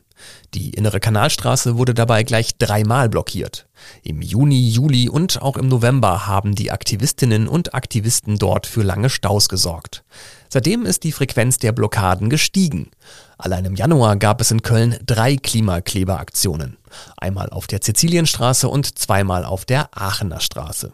Die 0.53 0.75
innere 0.75 1.00
Kanalstraße 1.00 1.75
wurde 1.75 1.95
dabei 1.95 2.21
gleich 2.21 2.56
dreimal 2.59 3.09
blockiert. 3.09 3.68
Im 4.04 4.22
Juni, 4.22 4.69
Juli 4.69 5.10
und 5.10 5.42
auch 5.42 5.57
im 5.57 5.68
November 5.68 6.28
haben 6.28 6.56
die 6.56 6.72
Aktivistinnen 6.72 7.48
und 7.48 7.74
Aktivisten 7.74 8.38
dort 8.38 8.68
für 8.68 8.83
lange 8.83 9.10
Staus 9.10 9.50
gesorgt. 9.50 10.04
Seitdem 10.50 10.86
ist 10.86 11.04
die 11.04 11.12
Frequenz 11.12 11.60
der 11.60 11.72
Blockaden 11.72 12.30
gestiegen. 12.30 12.92
Allein 13.38 13.66
im 13.66 13.75
Januar 13.75 14.18
gab 14.18 14.42
es 14.42 14.51
in 14.51 14.62
Köln 14.62 14.98
drei 15.06 15.38
Klimakleberaktionen. 15.38 16.78
Einmal 17.18 17.50
auf 17.50 17.68
der 17.68 17.80
Sizilienstraße 17.81 18.68
und 18.68 19.00
zweimal 19.00 19.46
auf 19.46 19.65
der 19.65 19.89
Aachener 19.98 20.41
Straße. 20.41 20.91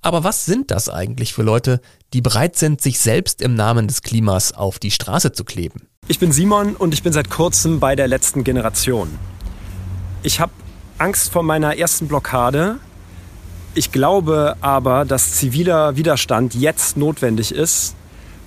Aber 0.00 0.24
was 0.24 0.44
sind 0.44 0.70
das 0.70 0.88
eigentlich 0.88 1.32
für 1.32 1.42
Leute, 1.42 1.80
die 2.12 2.20
bereit 2.20 2.56
sind, 2.56 2.80
sich 2.80 2.98
selbst 2.98 3.40
im 3.40 3.54
Namen 3.54 3.86
des 3.86 4.02
Klimas 4.02 4.52
auf 4.52 4.78
die 4.78 4.90
Straße 4.90 5.32
zu 5.32 5.44
kleben? 5.44 5.88
Ich 6.08 6.18
bin 6.18 6.32
Simon 6.32 6.74
und 6.74 6.92
ich 6.92 7.04
bin 7.04 7.12
seit 7.12 7.30
kurzem 7.30 7.78
bei 7.78 7.94
der 7.94 8.08
letzten 8.08 8.42
Generation. 8.42 9.16
Ich 10.24 10.40
habe 10.40 10.52
Angst 11.02 11.32
vor 11.32 11.42
meiner 11.42 11.76
ersten 11.76 12.06
Blockade. 12.06 12.78
Ich 13.74 13.90
glaube 13.90 14.56
aber, 14.60 15.04
dass 15.04 15.32
ziviler 15.32 15.96
Widerstand 15.96 16.54
jetzt 16.54 16.96
notwendig 16.96 17.52
ist, 17.52 17.96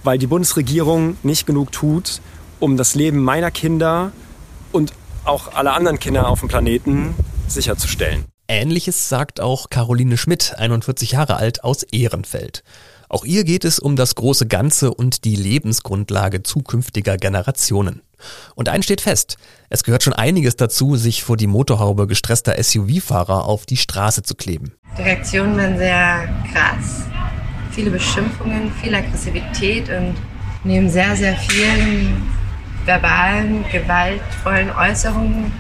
weil 0.05 0.17
die 0.17 0.27
Bundesregierung 0.27 1.17
nicht 1.21 1.45
genug 1.45 1.73
tut, 1.73 2.21
um 2.61 2.77
das 2.77 2.95
Leben 2.95 3.21
meiner 3.21 3.51
Kinder 3.51 4.13
und 4.71 4.93
auch 5.25 5.53
aller 5.53 5.73
anderen 5.73 5.99
Kinder 5.99 6.29
auf 6.29 6.39
dem 6.39 6.47
Planeten 6.47 7.13
sicherzustellen. 7.49 8.23
Ähnliches 8.47 9.09
sagt 9.09 9.41
auch 9.41 9.69
Caroline 9.69 10.15
Schmidt, 10.15 10.53
41 10.57 11.11
Jahre 11.11 11.35
alt, 11.35 11.65
aus 11.65 11.83
Ehrenfeld. 11.83 12.63
Auch 13.09 13.25
ihr 13.25 13.43
geht 13.43 13.65
es 13.65 13.79
um 13.79 13.95
das 13.95 14.15
große 14.15 14.47
Ganze 14.47 14.93
und 14.93 15.25
die 15.25 15.35
Lebensgrundlage 15.35 16.43
zukünftiger 16.43 17.17
Generationen. 17.17 18.01
Und 18.55 18.69
eins 18.69 18.85
steht 18.85 19.01
fest, 19.01 19.37
es 19.69 19.83
gehört 19.83 20.03
schon 20.03 20.13
einiges 20.13 20.55
dazu, 20.55 20.95
sich 20.95 21.23
vor 21.23 21.37
die 21.37 21.47
Motorhaube 21.47 22.07
gestresster 22.07 22.61
SUV-Fahrer 22.61 23.45
auf 23.45 23.65
die 23.65 23.77
Straße 23.77 24.23
zu 24.23 24.35
kleben. 24.35 24.73
Die 24.97 25.01
Reaktionen 25.01 25.57
waren 25.57 25.77
sehr 25.77 26.29
krass. 26.51 27.03
Viele 27.71 27.91
Beschimpfungen, 27.91 28.71
viel 28.81 28.95
Aggressivität 28.95 29.89
und 29.89 30.15
neben 30.63 30.89
sehr, 30.89 31.15
sehr 31.15 31.35
vielen 31.35 32.23
verbalen, 32.85 33.65
gewaltvollen 33.71 34.71
Äußerungen, 34.71 35.51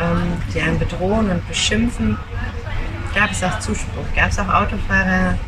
ähm, 0.00 0.22
die 0.54 0.60
einen 0.60 0.78
bedrohen 0.78 1.30
und 1.30 1.48
beschimpfen, 1.48 2.18
gab 3.14 3.30
es 3.30 3.42
auch 3.42 3.58
Zuspruch. 3.60 4.04
Gab 4.14 4.30
es 4.30 4.38
auch 4.38 4.48
Autofahrer, 4.48 5.38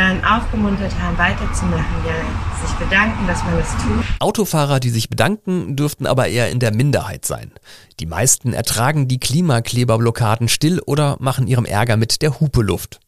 einen 0.00 0.24
aufgemuntert 0.24 0.92
haben, 1.00 1.18
weiterzumachen, 1.18 1.96
ja, 2.06 2.66
sich 2.66 2.74
bedanken, 2.76 3.26
dass 3.26 3.42
man 3.44 3.58
das 3.58 3.70
tut. 3.72 4.04
Autofahrer, 4.20 4.80
die 4.80 4.90
sich 4.90 5.10
bedanken, 5.10 5.76
dürften 5.76 6.06
aber 6.06 6.28
eher 6.28 6.50
in 6.50 6.60
der 6.60 6.74
Minderheit 6.74 7.24
sein. 7.24 7.52
Die 8.00 8.06
meisten 8.06 8.52
ertragen 8.52 9.08
die 9.08 9.20
Klimakleberblockaden 9.20 10.48
still 10.48 10.80
oder 10.80 11.16
machen 11.20 11.46
ihrem 11.46 11.64
Ärger 11.64 11.96
mit 11.96 12.22
der 12.22 12.40
Hupe 12.40 12.62
Luft. 12.62 13.00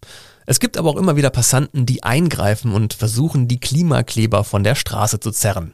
Es 0.47 0.61
gibt 0.61 0.76
aber 0.76 0.91
auch 0.91 0.97
immer 0.97 1.17
wieder 1.17 1.31
Passanten, 1.31 1.87
die 1.87 2.03
eingreifen 2.03 2.73
und 2.73 2.93
versuchen, 2.93 3.49
die 3.49 3.61
Klimakleber 3.61 4.45
von 4.45 4.62
der 4.62 4.75
Straße 4.75 5.21
zu 5.21 5.31
zerren. 5.31 5.73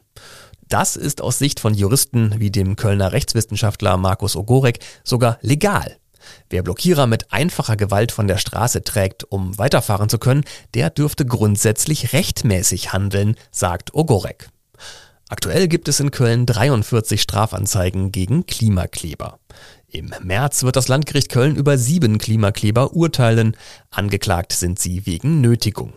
Das 0.69 0.95
ist 0.95 1.21
aus 1.21 1.37
Sicht 1.37 1.59
von 1.59 1.73
Juristen 1.73 2.35
wie 2.37 2.49
dem 2.49 2.77
Kölner 2.77 3.11
Rechtswissenschaftler 3.11 3.97
Markus 3.97 4.37
Ogorek 4.37 4.79
sogar 5.03 5.37
legal. 5.41 5.97
Wer 6.49 6.63
Blockierer 6.63 7.07
mit 7.07 7.31
einfacher 7.31 7.75
Gewalt 7.75 8.11
von 8.11 8.27
der 8.27 8.37
Straße 8.37 8.83
trägt, 8.83 9.23
um 9.25 9.57
weiterfahren 9.57 10.09
zu 10.09 10.17
können, 10.17 10.43
der 10.73 10.89
dürfte 10.89 11.25
grundsätzlich 11.25 12.13
rechtmäßig 12.13 12.93
handeln, 12.93 13.35
sagt 13.51 13.93
Ogorek. 13.93 14.49
Aktuell 15.29 15.69
gibt 15.69 15.87
es 15.87 16.01
in 16.01 16.11
Köln 16.11 16.45
43 16.45 17.21
Strafanzeigen 17.21 18.11
gegen 18.11 18.45
Klimakleber. 18.45 19.39
Im 19.87 20.13
März 20.21 20.63
wird 20.63 20.75
das 20.75 20.89
Landgericht 20.89 21.29
Köln 21.29 21.55
über 21.55 21.77
sieben 21.77 22.17
Klimakleber 22.17 22.93
urteilen. 22.93 23.55
Angeklagt 23.91 24.51
sind 24.51 24.79
sie 24.79 25.05
wegen 25.05 25.39
Nötigung. 25.39 25.93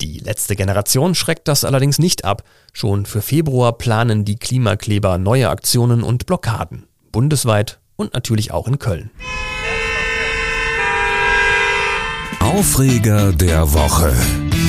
Die 0.00 0.18
letzte 0.18 0.56
Generation 0.56 1.14
schreckt 1.14 1.48
das 1.48 1.64
allerdings 1.64 1.98
nicht 1.98 2.24
ab. 2.24 2.42
Schon 2.72 3.06
für 3.06 3.22
Februar 3.22 3.76
planen 3.76 4.24
die 4.24 4.36
Klimakleber 4.36 5.18
neue 5.18 5.48
Aktionen 5.48 6.02
und 6.02 6.26
Blockaden. 6.26 6.86
Bundesweit 7.12 7.80
und 7.96 8.14
natürlich 8.14 8.52
auch 8.52 8.66
in 8.66 8.78
Köln. 8.78 9.10
Aufreger 12.40 13.32
der 13.32 13.72
Woche. 13.72 14.12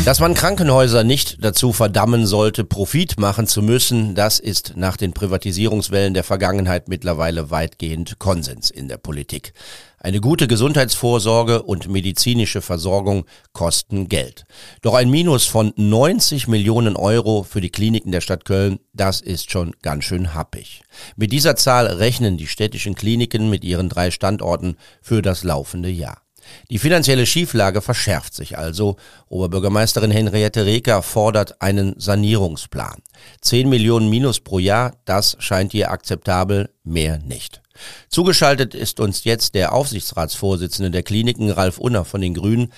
Dass 0.06 0.20
man 0.20 0.34
Krankenhäuser 0.34 1.04
nicht 1.04 1.44
dazu 1.44 1.74
verdammen 1.74 2.26
sollte, 2.26 2.64
Profit 2.64 3.20
machen 3.20 3.48
zu 3.48 3.62
müssen, 3.62 4.16
das 4.16 4.40
ist 4.40 4.74
nach 4.76 4.98
den 4.98 5.14
Privatisierungswellen 5.14 6.14
der 6.14 6.24
Vergangenheit 6.24 6.88
mittlerweile 6.88 7.52
weitgehend 7.52 8.18
Konsens 8.20 8.70
in 8.70 8.88
der 8.88 8.98
Politik. 8.98 9.54
Eine 10.00 10.20
gute 10.20 10.48
Gesundheitsvorsorge 10.48 11.62
und 11.64 11.88
medizinische 11.88 12.62
Versorgung 12.62 13.26
kosten 13.54 14.10
Geld. 14.10 14.46
Doch 14.82 14.96
ein 14.96 15.10
Minus 15.10 15.46
von 15.46 15.74
90 15.76 16.48
Millionen 16.48 16.96
Euro 16.96 17.44
für 17.44 17.62
die 17.62 17.70
Kliniken 17.70 18.12
der 18.12 18.22
Stadt 18.22 18.46
Köln, 18.46 18.80
das 18.94 19.22
ist 19.22 19.52
schon 19.52 19.76
ganz 19.82 20.06
schön 20.06 20.34
happig. 20.34 20.82
Mit 21.16 21.32
dieser 21.32 21.56
Zahl 21.56 21.88
rechnen 21.88 22.38
die 22.38 22.48
städtischen 22.48 22.96
Kliniken 22.96 23.50
mit 23.50 23.64
ihren 23.64 23.90
drei 23.90 24.12
Standorten 24.12 24.78
für 25.02 25.22
das 25.22 25.44
laufende 25.44 25.90
Jahr. 25.90 26.21
Die 26.70 26.80
finanzielle 26.80 27.26
Schieflage 27.26 27.82
verschärft 27.82 28.34
sich 28.34 28.58
also. 28.58 28.98
Oberbürgermeisterin 29.30 30.12
Henriette 30.12 30.66
Reker 30.66 31.04
fordert 31.04 31.62
einen 31.62 32.00
Sanierungsplan. 32.00 33.02
10 33.42 33.70
Millionen 33.70 34.10
Minus 34.10 34.40
pro 34.40 34.60
Jahr, 34.60 34.96
das 35.06 35.38
scheint 35.40 35.74
ihr 35.74 35.92
akzeptabel, 35.92 36.70
mehr 36.84 37.20
nicht. 37.20 37.62
Zugeschaltet 38.10 38.76
ist 38.76 39.00
uns 39.00 39.24
jetzt 39.24 39.56
der 39.56 39.74
Aufsichtsratsvorsitzende 39.74 40.92
der 40.92 41.04
Kliniken, 41.04 41.50
Ralf 41.50 41.78
Unner 41.78 42.06
von 42.06 42.22
den 42.22 42.34
Grünen. 42.34 42.72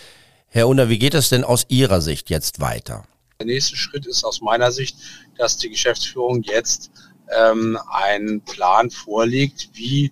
Herr 0.48 0.68
Unner, 0.68 0.90
wie 0.90 1.00
geht 1.00 1.14
es 1.14 1.30
denn 1.30 1.44
aus 1.44 1.66
Ihrer 1.70 2.02
Sicht 2.02 2.30
jetzt 2.30 2.60
weiter? 2.60 3.06
Der 3.40 3.48
nächste 3.48 3.76
Schritt 3.76 4.06
ist 4.06 4.24
aus 4.24 4.42
meiner 4.42 4.72
Sicht, 4.72 4.98
dass 5.38 5.58
die 5.58 5.70
Geschäftsführung 5.70 6.44
jetzt 6.44 6.92
ähm, 7.36 7.78
einen 7.92 8.42
Plan 8.42 8.90
vorlegt, 8.90 9.70
wie 9.74 10.12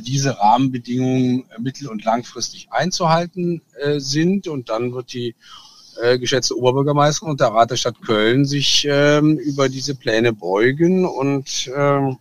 diese 0.00 0.38
Rahmenbedingungen 0.38 1.44
mittel- 1.58 1.88
und 1.88 2.04
langfristig 2.04 2.68
einzuhalten 2.70 3.62
äh, 3.78 3.98
sind. 3.98 4.48
Und 4.48 4.68
dann 4.68 4.92
wird 4.92 5.12
die 5.12 5.34
äh, 6.00 6.18
geschätzte 6.18 6.56
Oberbürgermeisterin 6.56 7.30
und 7.30 7.40
der 7.40 7.48
Rat 7.48 7.70
der 7.70 7.76
Stadt 7.76 8.00
Köln 8.02 8.44
sich 8.44 8.86
ähm, 8.88 9.38
über 9.38 9.68
diese 9.68 9.94
Pläne 9.94 10.32
beugen 10.32 11.04
und 11.06 11.70
ähm, 11.74 12.18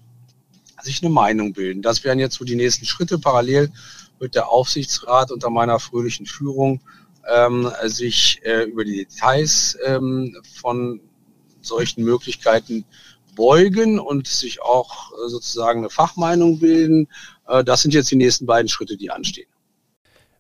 sich 0.82 1.04
eine 1.04 1.12
Meinung 1.12 1.54
bilden. 1.54 1.82
Das 1.82 2.04
wären 2.04 2.20
jetzt 2.20 2.36
so 2.36 2.46
die 2.46 2.56
nächsten 2.56 2.86
Schritte. 2.86 3.20
Parallel 3.20 3.72
wird 4.20 4.36
der 4.36 4.50
Aufsichtsrat 4.50 5.32
unter 5.32 5.50
meiner 5.50 5.80
fröhlichen 5.80 6.26
Führung 6.26 6.82
ähm, 7.30 7.70
sich 7.84 8.40
äh, 8.44 8.64
über 8.64 8.84
die 8.84 9.06
Details 9.06 9.78
von 10.62 11.02
solchen 11.62 12.04
Möglichkeiten 12.04 12.86
beugen 13.40 14.00
und 14.00 14.28
sich 14.28 14.62
auch 14.62 15.12
äh, 15.14 15.30
sozusagen 15.30 15.80
eine 15.80 15.90
Fachmeinung 15.90 16.60
bilden. 16.60 17.08
Äh, 17.50 17.64
das 17.64 17.82
sind 17.82 17.94
jetzt 17.94 18.12
die 18.12 18.16
nächsten 18.16 18.46
beiden 18.46 18.70
Schritte, 18.70 18.96
die 18.96 19.12
anstehen. 19.12 19.48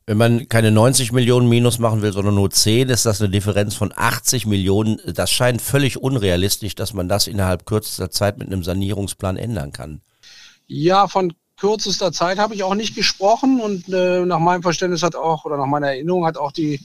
Wenn 0.06 0.18
man 0.18 0.50
keine 0.50 0.72
90 0.72 1.12
Millionen 1.12 1.48
Minus 1.48 1.78
machen 1.78 2.02
will, 2.02 2.12
sondern 2.12 2.34
nur 2.34 2.50
10, 2.50 2.90
ist 2.90 3.06
das 3.06 3.22
eine 3.22 3.30
Differenz 3.30 3.76
von 3.76 3.94
80 3.96 4.48
Millionen. 4.48 5.00
Das 5.06 5.30
scheint 5.30 5.62
völlig 5.62 6.02
unrealistisch, 6.02 6.74
dass 6.74 6.94
man 6.94 7.08
das 7.08 7.28
innerhalb 7.28 7.68
kürzester 7.68 8.10
Zeit 8.10 8.40
mit 8.40 8.48
einem 8.48 8.64
Sanierungsplan 8.64 9.38
ändern 9.38 9.72
kann. 9.72 10.02
Ja, 10.66 11.08
von 11.08 11.34
kürzester 11.58 12.12
Zeit 12.12 12.40
habe 12.40 12.56
ich 12.56 12.64
auch 12.64 12.74
nicht 12.74 12.96
gesprochen 12.96 13.60
und 13.62 13.88
äh, 13.90 14.26
nach 14.26 14.40
meinem 14.40 14.64
Verständnis 14.64 15.04
hat 15.04 15.16
auch 15.16 15.46
oder 15.46 15.58
nach 15.58 15.68
meiner 15.68 15.90
Erinnerung 15.90 16.26
hat 16.26 16.38
auch 16.38 16.52
die 16.52 16.80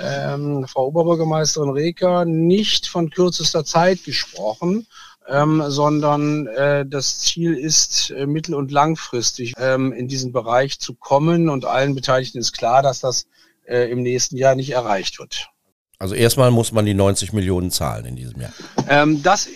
ähm, 0.00 0.66
Frau 0.66 0.86
Oberbürgermeisterin 0.86 1.70
Reker 1.70 2.24
nicht 2.24 2.86
von 2.86 3.10
kürzester 3.10 3.64
Zeit 3.66 4.04
gesprochen 4.04 4.86
ähm, 5.28 5.62
sondern 5.68 6.46
äh, 6.46 6.84
das 6.86 7.18
Ziel 7.20 7.54
ist, 7.54 8.10
äh, 8.10 8.26
mittel- 8.26 8.54
und 8.54 8.70
langfristig 8.70 9.54
ähm, 9.58 9.92
in 9.92 10.08
diesen 10.08 10.32
Bereich 10.32 10.78
zu 10.78 10.94
kommen. 10.94 11.48
Und 11.48 11.64
allen 11.64 11.94
Beteiligten 11.94 12.38
ist 12.38 12.52
klar, 12.52 12.82
dass 12.82 13.00
das 13.00 13.26
äh, 13.64 13.90
im 13.90 14.02
nächsten 14.02 14.36
Jahr 14.36 14.54
nicht 14.54 14.70
erreicht 14.70 15.18
wird. 15.18 15.48
Also 15.98 16.14
erstmal 16.14 16.50
muss 16.50 16.72
man 16.72 16.84
die 16.84 16.94
90 16.94 17.32
Millionen 17.32 17.70
zahlen 17.70 18.04
in 18.06 18.16
diesem 18.16 18.40
Jahr. 18.40 18.52
Ähm, 18.88 19.22
das 19.22 19.48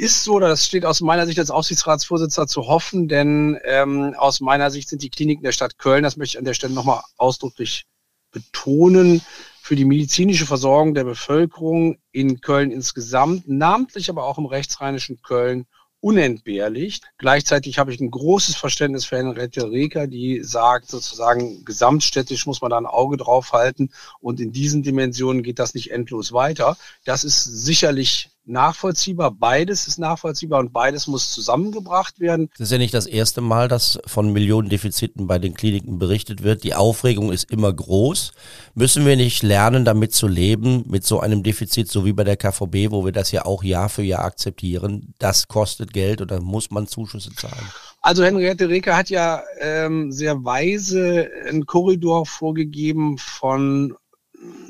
ist 0.00 0.24
so, 0.24 0.38
das 0.38 0.66
steht 0.66 0.84
aus 0.84 1.00
meiner 1.00 1.26
Sicht 1.26 1.38
als 1.38 1.50
Aufsichtsratsvorsitzender 1.50 2.46
zu 2.46 2.66
hoffen, 2.66 3.08
denn 3.08 3.58
ähm, 3.64 4.14
aus 4.16 4.40
meiner 4.40 4.70
Sicht 4.70 4.88
sind 4.88 5.02
die 5.02 5.10
Kliniken 5.10 5.42
der 5.42 5.52
Stadt 5.52 5.78
Köln, 5.78 6.02
das 6.02 6.16
möchte 6.16 6.36
ich 6.36 6.38
an 6.38 6.44
der 6.44 6.54
Stelle 6.54 6.74
nochmal 6.74 7.02
ausdrücklich 7.16 7.86
betonen, 8.30 9.22
für 9.64 9.76
die 9.76 9.86
medizinische 9.86 10.44
Versorgung 10.44 10.92
der 10.92 11.04
Bevölkerung 11.04 11.96
in 12.12 12.42
Köln 12.42 12.70
insgesamt, 12.70 13.48
namentlich 13.48 14.10
aber 14.10 14.24
auch 14.24 14.36
im 14.36 14.44
rechtsrheinischen 14.44 15.22
Köln 15.22 15.64
unentbehrlich. 16.00 17.00
Gleichzeitig 17.16 17.78
habe 17.78 17.90
ich 17.90 17.98
ein 17.98 18.10
großes 18.10 18.56
Verständnis 18.56 19.06
für 19.06 19.16
Henriette 19.16 19.70
Reker, 19.70 20.06
die 20.06 20.42
sagt, 20.42 20.90
sozusagen 20.90 21.64
gesamtstädtisch 21.64 22.44
muss 22.44 22.60
man 22.60 22.72
da 22.72 22.76
ein 22.76 22.84
Auge 22.84 23.16
drauf 23.16 23.54
halten 23.54 23.90
und 24.20 24.38
in 24.38 24.52
diesen 24.52 24.82
Dimensionen 24.82 25.42
geht 25.42 25.58
das 25.58 25.72
nicht 25.72 25.92
endlos 25.92 26.34
weiter. 26.34 26.76
Das 27.06 27.24
ist 27.24 27.42
sicherlich 27.44 28.33
nachvollziehbar. 28.46 29.30
Beides 29.30 29.86
ist 29.86 29.98
nachvollziehbar 29.98 30.60
und 30.60 30.72
beides 30.72 31.06
muss 31.06 31.32
zusammengebracht 31.32 32.20
werden. 32.20 32.50
Es 32.54 32.60
ist 32.60 32.72
ja 32.72 32.78
nicht 32.78 32.94
das 32.94 33.06
erste 33.06 33.40
Mal, 33.40 33.68
dass 33.68 33.98
von 34.06 34.32
Millionendefiziten 34.32 35.26
bei 35.26 35.38
den 35.38 35.54
Kliniken 35.54 35.98
berichtet 35.98 36.42
wird. 36.42 36.64
Die 36.64 36.74
Aufregung 36.74 37.32
ist 37.32 37.50
immer 37.50 37.72
groß. 37.72 38.32
Müssen 38.74 39.06
wir 39.06 39.16
nicht 39.16 39.42
lernen, 39.42 39.84
damit 39.84 40.14
zu 40.14 40.28
leben, 40.28 40.84
mit 40.88 41.04
so 41.04 41.20
einem 41.20 41.42
Defizit, 41.42 41.90
so 41.90 42.04
wie 42.04 42.12
bei 42.12 42.24
der 42.24 42.36
KVB, 42.36 42.90
wo 42.90 43.04
wir 43.04 43.12
das 43.12 43.32
ja 43.32 43.44
auch 43.44 43.62
Jahr 43.62 43.88
für 43.88 44.02
Jahr 44.02 44.24
akzeptieren? 44.24 45.14
Das 45.18 45.48
kostet 45.48 45.92
Geld 45.92 46.20
oder 46.20 46.40
muss 46.40 46.70
man 46.70 46.86
Zuschüsse 46.86 47.34
zahlen? 47.34 47.68
Also 48.00 48.22
Henriette 48.22 48.68
Reker 48.68 48.96
hat 48.96 49.08
ja 49.08 49.42
ähm, 49.60 50.12
sehr 50.12 50.44
weise 50.44 51.30
einen 51.48 51.64
Korridor 51.64 52.26
vorgegeben 52.26 53.16
von 53.16 53.96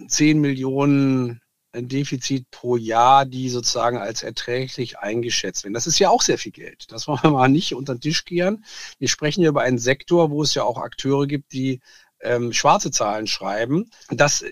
10 0.09 0.41
Millionen 0.41 1.41
Defizit 1.83 2.51
pro 2.51 2.77
Jahr, 2.77 3.27
die 3.27 3.49
sozusagen 3.49 3.99
als 3.99 4.23
erträglich 4.23 4.99
eingeschätzt 4.99 5.65
werden. 5.65 5.75
Das 5.75 5.87
ist 5.87 5.99
ja 5.99 6.11
auch 6.11 6.23
sehr 6.23 6.39
viel 6.39 6.53
Geld. 6.53 6.91
Das 6.91 7.07
wollen 7.09 7.23
wir 7.23 7.31
mal 7.31 7.49
nicht 7.49 7.75
unter 7.75 7.95
den 7.95 8.01
Tisch 8.01 8.25
kehren. 8.25 8.65
Wir 8.99 9.09
sprechen 9.09 9.41
hier 9.41 9.51
über 9.51 9.63
einen 9.63 9.79
Sektor, 9.79 10.31
wo 10.31 10.43
es 10.43 10.55
ja 10.55 10.63
auch 10.63 10.79
Akteure 10.79 11.27
gibt, 11.27 11.53
die 11.53 11.81
ähm, 12.21 12.53
schwarze 12.53 12.91
Zahlen 12.91 13.27
schreiben, 13.27 13.91
dass 14.09 14.45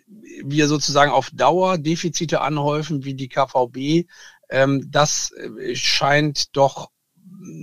wir 0.42 0.68
sozusagen 0.68 1.10
auf 1.10 1.30
Dauer 1.32 1.78
Defizite 1.78 2.40
anhäufen 2.40 3.04
wie 3.04 3.14
die 3.14 3.28
KVB. 3.28 4.08
Ähm, 4.50 4.90
das 4.90 5.32
äh, 5.32 5.74
scheint 5.74 6.56
doch 6.56 6.90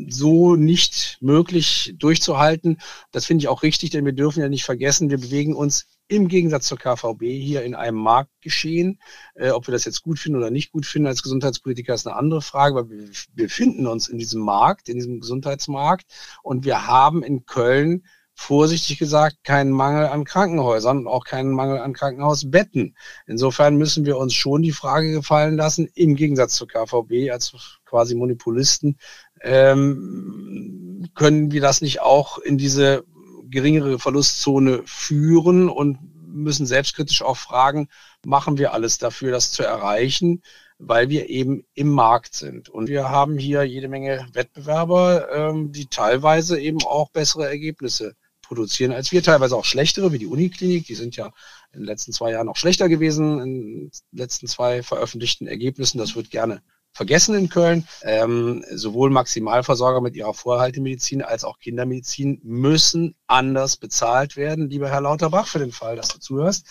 so 0.08 0.56
nicht 0.56 1.18
möglich 1.22 1.94
durchzuhalten. 1.98 2.78
Das 3.12 3.26
finde 3.26 3.44
ich 3.44 3.48
auch 3.48 3.64
richtig, 3.64 3.92
denn 3.92 4.06
wir 4.06 4.14
dürfen 4.14 4.42
ja 4.42 4.50
nicht 4.50 4.66
vergessen, 4.66 5.10
wir 5.10 5.20
bewegen 5.20 5.56
uns 5.56 5.88
im 6.08 6.28
Gegensatz 6.28 6.68
zur 6.68 6.80
KVB 6.80 7.22
hier 7.22 7.64
in 7.64 7.76
einem 7.76 7.98
Marktgeschehen. 7.98 9.00
Äh, 9.36 9.52
ob 9.52 9.68
wir 9.68 9.72
das 9.72 9.86
jetzt 9.86 10.02
gut 10.02 10.20
finden 10.20 10.40
oder 10.40 10.50
nicht 10.50 10.72
gut 10.72 10.86
finden 10.86 11.08
als 11.08 11.22
Gesundheitspolitiker 11.22 11.94
ist 11.94 12.08
eine 12.08 12.16
andere 12.16 12.42
Frage, 12.42 12.76
weil 12.76 12.90
wir 12.90 13.10
befinden 13.34 13.88
uns 13.88 14.08
in 14.08 14.18
diesem 14.18 14.42
Markt, 14.42 14.90
in 14.90 14.96
diesem 14.96 15.20
Gesundheitsmarkt 15.20 16.06
und 16.44 16.66
wir 16.66 16.88
haben 16.88 17.24
in 17.24 17.46
Köln 17.46 18.04
vorsichtig 18.40 18.98
gesagt 18.98 19.44
keinen 19.44 19.70
Mangel 19.70 20.08
an 20.08 20.24
Krankenhäusern 20.24 21.00
und 21.00 21.08
auch 21.08 21.26
keinen 21.26 21.52
Mangel 21.52 21.80
an 21.80 21.92
Krankenhausbetten. 21.92 22.96
Insofern 23.28 23.76
müssen 23.76 24.06
wir 24.06 24.18
uns 24.18 24.34
schon 24.34 24.62
die 24.62 24.72
Frage 24.72 25.12
gefallen 25.12 25.58
lassen, 25.58 25.90
im 25.94 26.16
Gegensatz 26.16 26.54
zur 26.56 26.70
KVB 26.70 27.32
als 27.32 27.54
quasi 27.84 28.16
Monopolisten, 28.16 28.98
ähm, 29.42 31.10
können 31.16 31.52
wir 31.52 31.62
das 31.62 31.82
nicht 31.82 32.02
auch 32.02 32.38
in 32.38 32.58
diese 32.58 33.04
geringere 33.50 34.00
Verlustzone 34.00 34.82
führen 34.86 35.70
und 35.70 35.98
müssen 36.28 36.66
selbstkritisch 36.66 37.22
auch 37.22 37.38
fragen, 37.38 37.90
machen 38.26 38.58
wir 38.58 38.74
alles 38.74 38.98
dafür, 38.98 39.32
das 39.32 39.52
zu 39.52 39.64
erreichen, 39.64 40.42
weil 40.78 41.10
wir 41.10 41.30
eben 41.30 41.66
im 41.74 41.90
Markt 41.90 42.36
sind. 42.36 42.70
Und 42.70 42.88
wir 42.88 43.10
haben 43.10 43.38
hier 43.38 43.64
jede 43.64 43.90
Menge 43.90 44.28
Wettbewerber, 44.34 45.28
ähm, 45.34 45.72
die 45.72 45.88
teilweise 45.88 46.60
eben 46.60 46.82
auch 46.84 47.10
bessere 47.10 47.48
Ergebnisse 47.48 48.16
produzieren 48.42 48.94
als 48.94 49.12
wir, 49.12 49.22
teilweise 49.22 49.56
auch 49.56 49.66
schlechtere, 49.66 50.12
wie 50.12 50.18
die 50.20 50.26
Uniklinik. 50.26 50.86
Die 50.88 50.96
sind 50.96 51.16
ja 51.16 51.32
in 51.72 51.82
den 51.82 51.86
letzten 51.86 52.14
zwei 52.14 52.32
Jahren 52.32 52.48
noch 52.48 52.56
schlechter 52.56 52.90
gewesen, 52.90 53.40
in 53.42 53.54
den 53.54 53.92
letzten 54.12 54.48
zwei 54.48 54.82
veröffentlichten 54.82 55.48
Ergebnissen. 55.48 55.98
Das 55.98 56.16
wird 56.16 56.32
gerne 56.32 56.62
vergessen 56.94 57.36
in 57.36 57.50
Köln. 57.50 57.88
Ähm, 58.04 58.64
sowohl 58.72 59.10
Maximalversorger 59.10 60.02
mit 60.02 60.16
ihrer 60.16 60.34
Vorhaltemedizin 60.34 61.22
als 61.22 61.44
auch 61.44 61.60
Kindermedizin 61.60 62.40
müssen 62.44 63.16
anders 63.28 63.78
bezahlt 63.78 64.36
werden, 64.36 64.70
lieber 64.70 64.90
Herr 64.90 65.02
Lauterbach, 65.02 65.48
für 65.48 65.60
den 65.60 65.72
Fall, 65.72 65.96
dass 65.96 66.10
du 66.10 66.20
zuhörst. 66.20 66.66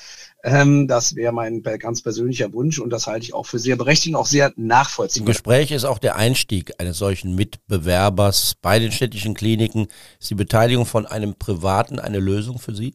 Ähm, 0.44 0.88
das 0.88 1.14
wäre 1.14 1.32
mein 1.32 1.62
ganz 1.62 2.02
persönlicher 2.02 2.52
Wunsch 2.52 2.78
und 2.78 2.90
das 2.90 3.06
halte 3.06 3.24
ich 3.24 3.34
auch 3.34 3.46
für 3.46 3.58
sehr 3.58 3.76
berechtigt 3.76 4.14
und 4.14 4.20
auch 4.20 4.26
sehr 4.26 4.52
nachvollziehbar. 4.56 5.28
Im 5.28 5.32
Gespräch 5.32 5.70
ist 5.70 5.84
auch 5.84 5.98
der 5.98 6.16
Einstieg 6.16 6.74
eines 6.78 6.98
solchen 6.98 7.34
Mitbewerbers 7.34 8.54
bei 8.60 8.78
den 8.78 8.92
städtischen 8.92 9.34
Kliniken. 9.34 9.88
Ist 10.20 10.30
die 10.30 10.34
Beteiligung 10.34 10.86
von 10.86 11.06
einem 11.06 11.34
Privaten 11.36 11.98
eine 11.98 12.18
Lösung 12.18 12.58
für 12.58 12.74
Sie? 12.74 12.94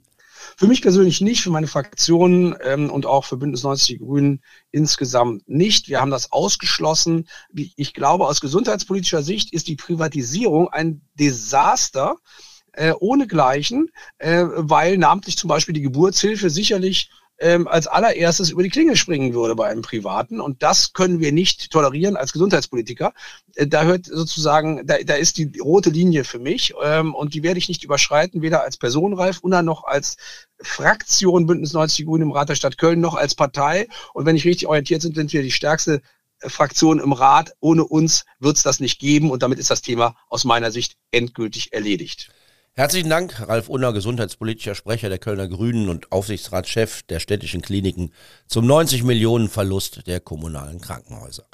Für 0.57 0.67
mich 0.67 0.81
persönlich 0.81 1.21
nicht, 1.21 1.41
für 1.41 1.49
meine 1.49 1.67
Fraktion 1.67 2.55
ähm, 2.63 2.89
und 2.89 3.05
auch 3.05 3.25
für 3.25 3.37
Bündnis 3.37 3.63
90 3.63 3.87
Die 3.87 3.97
Grünen 3.97 4.41
insgesamt 4.71 5.47
nicht. 5.47 5.87
Wir 5.87 6.01
haben 6.01 6.11
das 6.11 6.31
ausgeschlossen. 6.31 7.27
Ich 7.53 7.93
glaube, 7.93 8.27
aus 8.27 8.41
gesundheitspolitischer 8.41 9.23
Sicht 9.23 9.53
ist 9.53 9.67
die 9.67 9.75
Privatisierung 9.75 10.69
ein 10.69 11.01
Desaster 11.15 12.17
äh, 12.73 12.93
ohnegleichen, 12.99 13.89
äh, 14.17 14.45
weil 14.47 14.97
namentlich 14.97 15.37
zum 15.37 15.47
Beispiel 15.47 15.73
die 15.73 15.81
Geburtshilfe 15.81 16.49
sicherlich 16.49 17.09
ähm, 17.43 17.67
als 17.67 17.87
allererstes 17.87 18.49
über 18.49 18.63
die 18.63 18.69
Klinge 18.69 18.95
springen 18.95 19.33
würde 19.33 19.53
bei 19.55 19.67
einem 19.67 19.81
Privaten. 19.81 20.39
Und 20.39 20.63
das 20.63 20.93
können 20.93 21.19
wir 21.19 21.33
nicht 21.33 21.71
tolerieren 21.71 22.15
als 22.15 22.31
Gesundheitspolitiker. 22.31 23.13
Äh, 23.55 23.67
da 23.67 23.83
hört 23.83 24.05
sozusagen, 24.05 24.87
da, 24.87 24.95
da 25.03 25.15
ist 25.15 25.37
die 25.37 25.59
rote 25.59 25.89
Linie 25.89 26.23
für 26.23 26.39
mich 26.39 26.73
ähm, 26.81 27.13
und 27.13 27.33
die 27.33 27.43
werde 27.43 27.57
ich 27.57 27.67
nicht 27.67 27.83
überschreiten, 27.83 28.41
weder 28.41 28.63
als 28.63 28.77
Personenreif 28.77 29.41
noch 29.43 29.83
als 29.83 30.15
Fraktion 30.61 31.45
Bündnis 31.45 31.73
90 31.73 32.05
Grünen 32.05 32.23
im 32.23 32.31
Rat 32.31 32.47
der 32.47 32.55
Stadt 32.55 32.77
Köln 32.77 33.01
noch 33.01 33.15
als 33.15 33.35
Partei. 33.35 33.87
Und 34.13 34.25
wenn 34.25 34.37
ich 34.37 34.45
richtig 34.45 34.67
orientiert 34.67 35.01
sind, 35.01 35.15
sind 35.15 35.33
wir 35.33 35.43
die 35.43 35.51
stärkste 35.51 36.01
äh, 36.39 36.49
Fraktion 36.49 36.99
im 36.99 37.11
Rat. 37.11 37.53
Ohne 37.59 37.83
uns 37.83 38.23
wird 38.39 38.55
es 38.55 38.63
das 38.63 38.79
nicht 38.79 38.99
geben 38.99 39.31
und 39.31 39.43
damit 39.43 39.59
ist 39.59 39.69
das 39.69 39.81
Thema 39.81 40.15
aus 40.29 40.45
meiner 40.45 40.71
Sicht 40.71 40.95
endgültig 41.11 41.73
erledigt. 41.73 42.31
Herzlichen 42.75 43.11
Dank, 43.11 43.39
Ralf 43.47 43.69
Unner, 43.69 43.93
gesundheitspolitischer 43.93 44.73
Sprecher 44.73 45.07
der 45.07 45.19
Kölner 45.19 45.47
Grünen 45.47 45.89
und 45.89 46.11
Aufsichtsratschef 46.11 47.03
der 47.03 47.19
städtischen 47.19 47.61
Kliniken 47.61 48.11
zum 48.47 48.65
90 48.65 49.03
Millionen 49.03 49.47
Verlust 49.47 50.07
der 50.07 50.19
kommunalen 50.19 50.81
Krankenhäuser. 50.81 51.45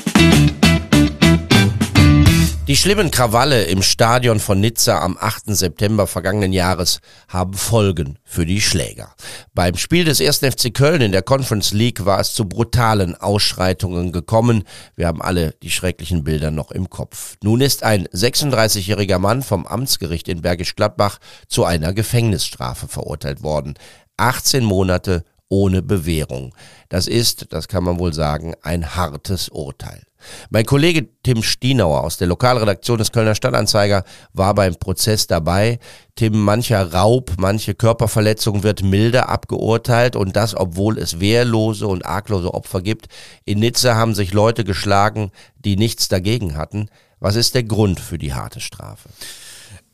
Die 2.69 2.77
schlimmen 2.77 3.09
Krawalle 3.09 3.63
im 3.63 3.81
Stadion 3.81 4.39
von 4.39 4.59
Nizza 4.59 4.99
am 5.01 5.17
8. 5.19 5.45
September 5.55 6.05
vergangenen 6.05 6.53
Jahres 6.53 6.99
haben 7.27 7.55
Folgen 7.55 8.19
für 8.23 8.45
die 8.45 8.61
Schläger. 8.61 9.15
Beim 9.55 9.75
Spiel 9.75 10.05
des 10.05 10.21
1. 10.21 10.37
FC 10.37 10.71
Köln 10.71 11.01
in 11.01 11.11
der 11.11 11.23
Conference 11.23 11.71
League 11.71 12.05
war 12.05 12.19
es 12.19 12.35
zu 12.35 12.47
brutalen 12.47 13.15
Ausschreitungen 13.15 14.11
gekommen. 14.11 14.65
Wir 14.95 15.07
haben 15.07 15.19
alle 15.19 15.55
die 15.63 15.71
schrecklichen 15.71 16.23
Bilder 16.23 16.51
noch 16.51 16.69
im 16.69 16.91
Kopf. 16.91 17.37
Nun 17.41 17.59
ist 17.59 17.81
ein 17.81 18.05
36-jähriger 18.09 19.17
Mann 19.17 19.41
vom 19.41 19.65
Amtsgericht 19.65 20.27
in 20.27 20.43
Bergisch 20.43 20.75
Gladbach 20.75 21.17
zu 21.47 21.65
einer 21.65 21.91
Gefängnisstrafe 21.93 22.87
verurteilt 22.87 23.41
worden. 23.41 23.73
18 24.17 24.63
Monate 24.63 25.23
ohne 25.49 25.81
Bewährung. 25.81 26.53
Das 26.87 27.07
ist, 27.07 27.47
das 27.51 27.67
kann 27.67 27.83
man 27.83 27.99
wohl 27.99 28.13
sagen, 28.13 28.53
ein 28.61 28.95
hartes 28.95 29.49
Urteil. 29.49 30.03
Mein 30.49 30.65
Kollege 30.65 31.07
Tim 31.23 31.43
Stienauer 31.43 32.03
aus 32.03 32.17
der 32.17 32.27
Lokalredaktion 32.27 32.97
des 32.97 33.11
Kölner 33.11 33.35
Stadtanzeiger 33.35 34.03
war 34.33 34.53
beim 34.53 34.75
Prozess 34.75 35.27
dabei. 35.27 35.79
Tim, 36.15 36.39
mancher 36.39 36.93
Raub, 36.93 37.31
manche 37.37 37.73
Körperverletzung 37.73 38.63
wird 38.63 38.83
milder 38.83 39.29
abgeurteilt 39.29 40.15
und 40.15 40.35
das, 40.35 40.55
obwohl 40.55 40.97
es 40.97 41.19
wehrlose 41.19 41.87
und 41.87 42.05
arglose 42.05 42.53
Opfer 42.53 42.81
gibt. 42.81 43.07
In 43.45 43.59
Nizza 43.59 43.95
haben 43.95 44.13
sich 44.13 44.33
Leute 44.33 44.65
geschlagen, 44.65 45.31
die 45.55 45.77
nichts 45.77 46.09
dagegen 46.09 46.57
hatten. 46.57 46.89
Was 47.19 47.35
ist 47.35 47.55
der 47.55 47.63
Grund 47.63 47.99
für 47.99 48.17
die 48.17 48.33
harte 48.33 48.59
Strafe? 48.59 49.09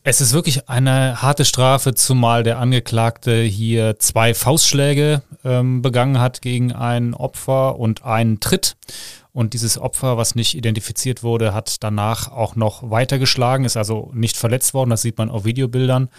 Es 0.08 0.22
ist 0.22 0.34
wirklich 0.34 0.70
eine 0.70 1.24
harte 1.24 1.46
Strafe, 1.46 1.96
zumal 1.96 2.44
der 2.44 2.60
Angeklagte 2.60 3.42
hier 3.42 3.98
zwei 3.98 4.36
Faustschläge 4.36 5.24
ähm, 5.44 5.82
begangen 5.82 6.20
hat 6.20 6.44
gegen 6.44 6.74
ein 6.74 7.16
Opfer 7.16 7.80
und 7.80 8.06
einen 8.06 8.40
Tritt. 8.40 8.78
Und 9.34 9.56
dieses 9.56 9.80
Opfer, 9.80 10.16
was 10.16 10.36
nicht 10.36 10.54
identifiziert 10.54 11.24
wurde, 11.24 11.56
hat 11.56 11.78
danach 11.84 12.32
auch 12.32 12.56
noch 12.56 12.92
weitergeschlagen, 12.92 13.66
ist 13.66 13.78
also 13.78 14.12
nicht 14.14 14.38
verletzt 14.38 14.76
worden. 14.76 14.92
Das 14.92 15.02
sieht 15.02 15.18
man 15.18 15.32
auf 15.32 15.44
Videobildern. 15.44 16.10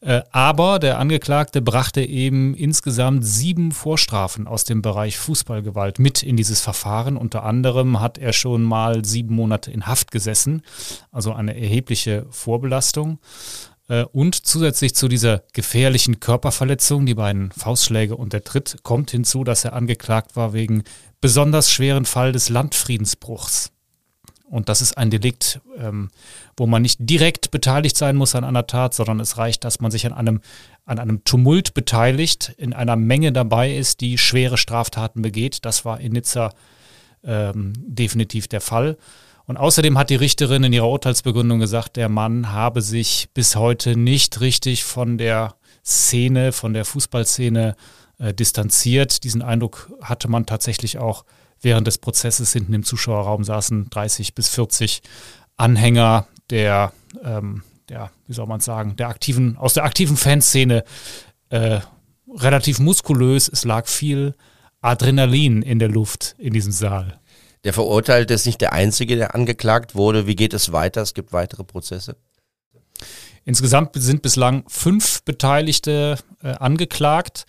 Äh, 0.00 0.22
aber 0.30 0.78
der 0.78 0.98
Angeklagte 0.98 1.62
brachte 1.62 2.02
eben 2.02 2.54
insgesamt 2.54 3.24
sieben 3.24 3.72
Vorstrafen 3.72 4.46
aus 4.46 4.64
dem 4.64 4.82
Bereich 4.82 5.16
Fußballgewalt 5.16 5.98
mit 5.98 6.22
in 6.22 6.36
dieses 6.36 6.60
Verfahren. 6.60 7.16
Unter 7.16 7.44
anderem 7.44 8.00
hat 8.00 8.18
er 8.18 8.32
schon 8.32 8.62
mal 8.62 9.04
sieben 9.04 9.34
Monate 9.34 9.70
in 9.70 9.86
Haft 9.86 10.10
gesessen, 10.10 10.62
also 11.10 11.32
eine 11.32 11.58
erhebliche 11.58 12.26
Vorbelastung. 12.30 13.18
Äh, 13.88 14.04
und 14.04 14.46
zusätzlich 14.46 14.94
zu 14.94 15.08
dieser 15.08 15.42
gefährlichen 15.52 16.20
Körperverletzung, 16.20 17.06
die 17.06 17.14
beiden 17.14 17.50
Faustschläge 17.52 18.16
und 18.16 18.32
der 18.32 18.44
Tritt, 18.44 18.78
kommt 18.82 19.10
hinzu, 19.10 19.44
dass 19.44 19.64
er 19.64 19.72
angeklagt 19.72 20.36
war 20.36 20.52
wegen 20.52 20.84
besonders 21.20 21.70
schweren 21.70 22.04
Fall 22.04 22.32
des 22.32 22.48
Landfriedensbruchs. 22.48 23.72
Und 24.48 24.68
das 24.68 24.80
ist 24.80 24.96
ein 24.96 25.10
Delikt, 25.10 25.60
ähm, 25.78 26.10
wo 26.56 26.66
man 26.66 26.82
nicht 26.82 26.98
direkt 27.00 27.50
beteiligt 27.50 27.96
sein 27.96 28.16
muss 28.16 28.34
an 28.34 28.44
einer 28.44 28.66
Tat, 28.66 28.94
sondern 28.94 29.20
es 29.20 29.38
reicht, 29.38 29.64
dass 29.64 29.80
man 29.80 29.90
sich 29.90 30.06
an 30.06 30.12
einem, 30.12 30.40
an 30.84 30.98
einem 30.98 31.24
Tumult 31.24 31.74
beteiligt, 31.74 32.54
in 32.56 32.72
einer 32.72 32.96
Menge 32.96 33.32
dabei 33.32 33.74
ist, 33.74 34.00
die 34.00 34.18
schwere 34.18 34.56
Straftaten 34.56 35.22
begeht. 35.22 35.64
Das 35.64 35.84
war 35.84 36.00
in 36.00 36.12
Nizza 36.12 36.52
ähm, 37.24 37.72
definitiv 37.76 38.46
der 38.46 38.60
Fall. 38.60 38.96
Und 39.46 39.56
außerdem 39.56 39.96
hat 39.98 40.10
die 40.10 40.16
Richterin 40.16 40.64
in 40.64 40.72
ihrer 40.72 40.88
Urteilsbegründung 40.88 41.60
gesagt, 41.60 41.96
der 41.96 42.08
Mann 42.08 42.52
habe 42.52 42.82
sich 42.82 43.28
bis 43.34 43.56
heute 43.56 43.96
nicht 43.96 44.40
richtig 44.40 44.84
von 44.84 45.18
der 45.18 45.54
Szene, 45.84 46.52
von 46.52 46.72
der 46.72 46.84
Fußballszene 46.84 47.76
äh, 48.18 48.34
distanziert. 48.34 49.22
Diesen 49.22 49.42
Eindruck 49.42 49.92
hatte 50.02 50.28
man 50.28 50.46
tatsächlich 50.46 50.98
auch 50.98 51.24
während 51.60 51.86
des 51.86 51.98
Prozesses. 51.98 52.52
Hinten 52.52 52.74
im 52.74 52.84
Zuschauerraum 52.84 53.44
saßen 53.44 53.90
30 53.90 54.34
bis 54.34 54.48
40 54.48 55.02
Anhänger 55.56 56.26
der, 56.50 56.92
ähm, 57.22 57.62
der 57.88 58.10
wie 58.26 58.34
soll 58.34 58.46
man 58.46 58.60
sagen, 58.60 58.96
der 58.96 59.08
aktiven, 59.08 59.56
aus 59.56 59.74
der 59.74 59.84
aktiven 59.84 60.16
Fanszene. 60.16 60.84
Äh, 61.48 61.80
relativ 62.38 62.78
muskulös. 62.78 63.48
Es 63.48 63.64
lag 63.64 63.86
viel 63.86 64.34
Adrenalin 64.80 65.62
in 65.62 65.78
der 65.78 65.88
Luft 65.88 66.34
in 66.38 66.52
diesem 66.52 66.72
Saal. 66.72 67.18
Der 67.64 67.72
Verurteilte 67.72 68.34
ist 68.34 68.46
nicht 68.46 68.60
der 68.60 68.72
Einzige, 68.72 69.16
der 69.16 69.34
angeklagt 69.34 69.94
wurde. 69.94 70.26
Wie 70.26 70.36
geht 70.36 70.54
es 70.54 70.72
weiter? 70.72 71.02
Es 71.02 71.14
gibt 71.14 71.32
weitere 71.32 71.64
Prozesse. 71.64 72.16
Insgesamt 73.44 73.90
sind 73.94 74.22
bislang 74.22 74.64
fünf 74.68 75.22
Beteiligte 75.22 76.18
äh, 76.42 76.48
angeklagt. 76.48 77.46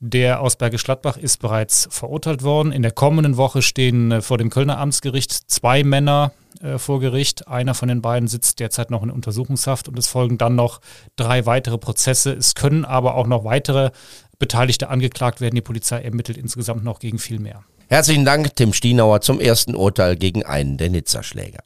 Der 0.00 0.40
aus 0.40 0.56
Bergisch 0.56 0.84
Gladbach 0.84 1.16
ist 1.16 1.38
bereits 1.38 1.88
verurteilt 1.90 2.42
worden. 2.42 2.70
In 2.70 2.82
der 2.82 2.90
kommenden 2.90 3.36
Woche 3.36 3.62
stehen 3.62 4.12
äh, 4.12 4.22
vor 4.22 4.36
dem 4.38 4.50
Kölner 4.50 4.78
Amtsgericht 4.78 5.32
zwei 5.32 5.84
Männer 5.84 6.32
äh, 6.60 6.78
vor 6.78 7.00
Gericht. 7.00 7.48
Einer 7.48 7.74
von 7.74 7.88
den 7.88 8.02
beiden 8.02 8.28
sitzt 8.28 8.60
derzeit 8.60 8.90
noch 8.90 9.02
in 9.02 9.10
Untersuchungshaft 9.10 9.88
und 9.88 9.98
es 9.98 10.06
folgen 10.06 10.36
dann 10.36 10.54
noch 10.54 10.80
drei 11.16 11.46
weitere 11.46 11.78
Prozesse. 11.78 12.32
Es 12.32 12.54
können 12.54 12.84
aber 12.84 13.14
auch 13.14 13.26
noch 13.26 13.44
weitere 13.44 13.90
Beteiligte 14.38 14.90
angeklagt 14.90 15.40
werden. 15.40 15.54
Die 15.54 15.62
Polizei 15.62 16.02
ermittelt 16.02 16.36
insgesamt 16.36 16.84
noch 16.84 16.98
gegen 16.98 17.18
viel 17.18 17.38
mehr. 17.38 17.64
Herzlichen 17.88 18.24
Dank, 18.24 18.54
Tim 18.56 18.72
Stienauer, 18.72 19.20
zum 19.22 19.40
ersten 19.40 19.74
Urteil 19.74 20.16
gegen 20.16 20.44
einen 20.44 20.76
der 20.76 20.90
Nizza-Schläger. 20.90 21.60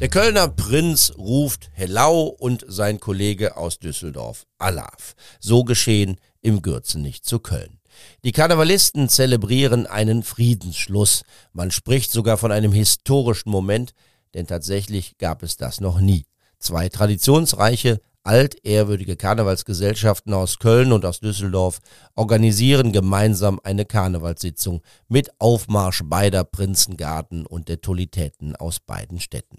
Der 0.00 0.08
Kölner 0.08 0.46
Prinz 0.46 1.12
ruft 1.18 1.70
Hellau 1.72 2.26
und 2.26 2.64
sein 2.68 3.00
Kollege 3.00 3.56
aus 3.56 3.80
Düsseldorf 3.80 4.46
Alaf. 4.56 5.16
So 5.40 5.64
geschehen 5.64 6.20
im 6.40 6.62
Gürzenich 6.62 7.24
zu 7.24 7.40
Köln. 7.40 7.80
Die 8.22 8.30
Karnevalisten 8.30 9.08
zelebrieren 9.08 9.88
einen 9.88 10.22
Friedensschluss. 10.22 11.24
Man 11.52 11.72
spricht 11.72 12.12
sogar 12.12 12.38
von 12.38 12.52
einem 12.52 12.70
historischen 12.70 13.50
Moment, 13.50 13.92
denn 14.34 14.46
tatsächlich 14.46 15.18
gab 15.18 15.42
es 15.42 15.56
das 15.56 15.80
noch 15.80 15.98
nie. 15.98 16.26
Zwei 16.60 16.88
traditionsreiche, 16.88 18.00
altehrwürdige 18.22 19.16
Karnevalsgesellschaften 19.16 20.32
aus 20.32 20.60
Köln 20.60 20.92
und 20.92 21.04
aus 21.04 21.18
Düsseldorf 21.18 21.80
organisieren 22.14 22.92
gemeinsam 22.92 23.58
eine 23.64 23.84
Karnevalssitzung 23.84 24.80
mit 25.08 25.40
Aufmarsch 25.40 26.04
beider 26.04 26.44
Prinzengarten 26.44 27.46
und 27.46 27.68
der 27.68 27.80
Tolitäten 27.80 28.54
aus 28.54 28.78
beiden 28.78 29.18
Städten. 29.18 29.58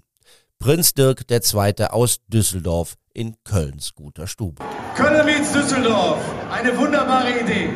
Prinz 0.62 0.94
Dirk 0.94 1.22
II. 1.32 1.86
aus 1.86 2.18
Düsseldorf 2.28 2.96
in 3.14 3.38
Kölns 3.46 3.94
guter 3.96 4.28
Stube. 4.28 4.62
Köln 4.94 5.26
meets 5.26 5.54
Düsseldorf, 5.54 6.18
eine 6.52 6.78
wunderbare 6.78 7.30
Idee. 7.40 7.70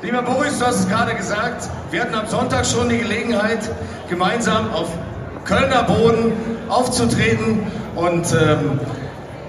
Lieber 0.00 0.22
Boris, 0.22 0.60
du 0.60 0.66
hast 0.66 0.78
es 0.78 0.88
gerade 0.88 1.16
gesagt, 1.16 1.68
wir 1.90 2.02
hatten 2.02 2.14
am 2.14 2.28
Sonntag 2.28 2.64
schon 2.66 2.88
die 2.88 2.98
Gelegenheit, 2.98 3.68
gemeinsam 4.08 4.72
auf 4.72 4.88
Kölner 5.44 5.82
Boden 5.82 6.32
aufzutreten 6.68 7.66
und 7.96 8.24
ähm, 8.32 8.78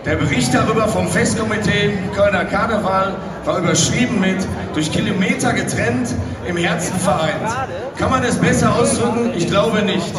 der 0.04 0.16
Bericht 0.16 0.52
darüber 0.52 0.88
vom 0.88 1.08
Festkomitee 1.08 1.96
Kölner 2.16 2.46
Karneval 2.46 3.16
war 3.46 3.60
überschrieben 3.60 4.20
mit 4.20 4.38
durch 4.74 4.92
Kilometer 4.92 5.54
getrennt, 5.54 6.16
im 6.48 6.58
Herzen 6.58 7.00
vereint. 7.00 7.70
Kann 8.00 8.10
man 8.10 8.24
es 8.24 8.38
besser 8.38 8.74
ausdrücken? 8.74 9.34
Ich 9.36 9.46
glaube 9.46 9.84
nicht. 9.84 10.12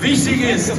Wichtig 0.00 0.42
ist, 0.42 0.74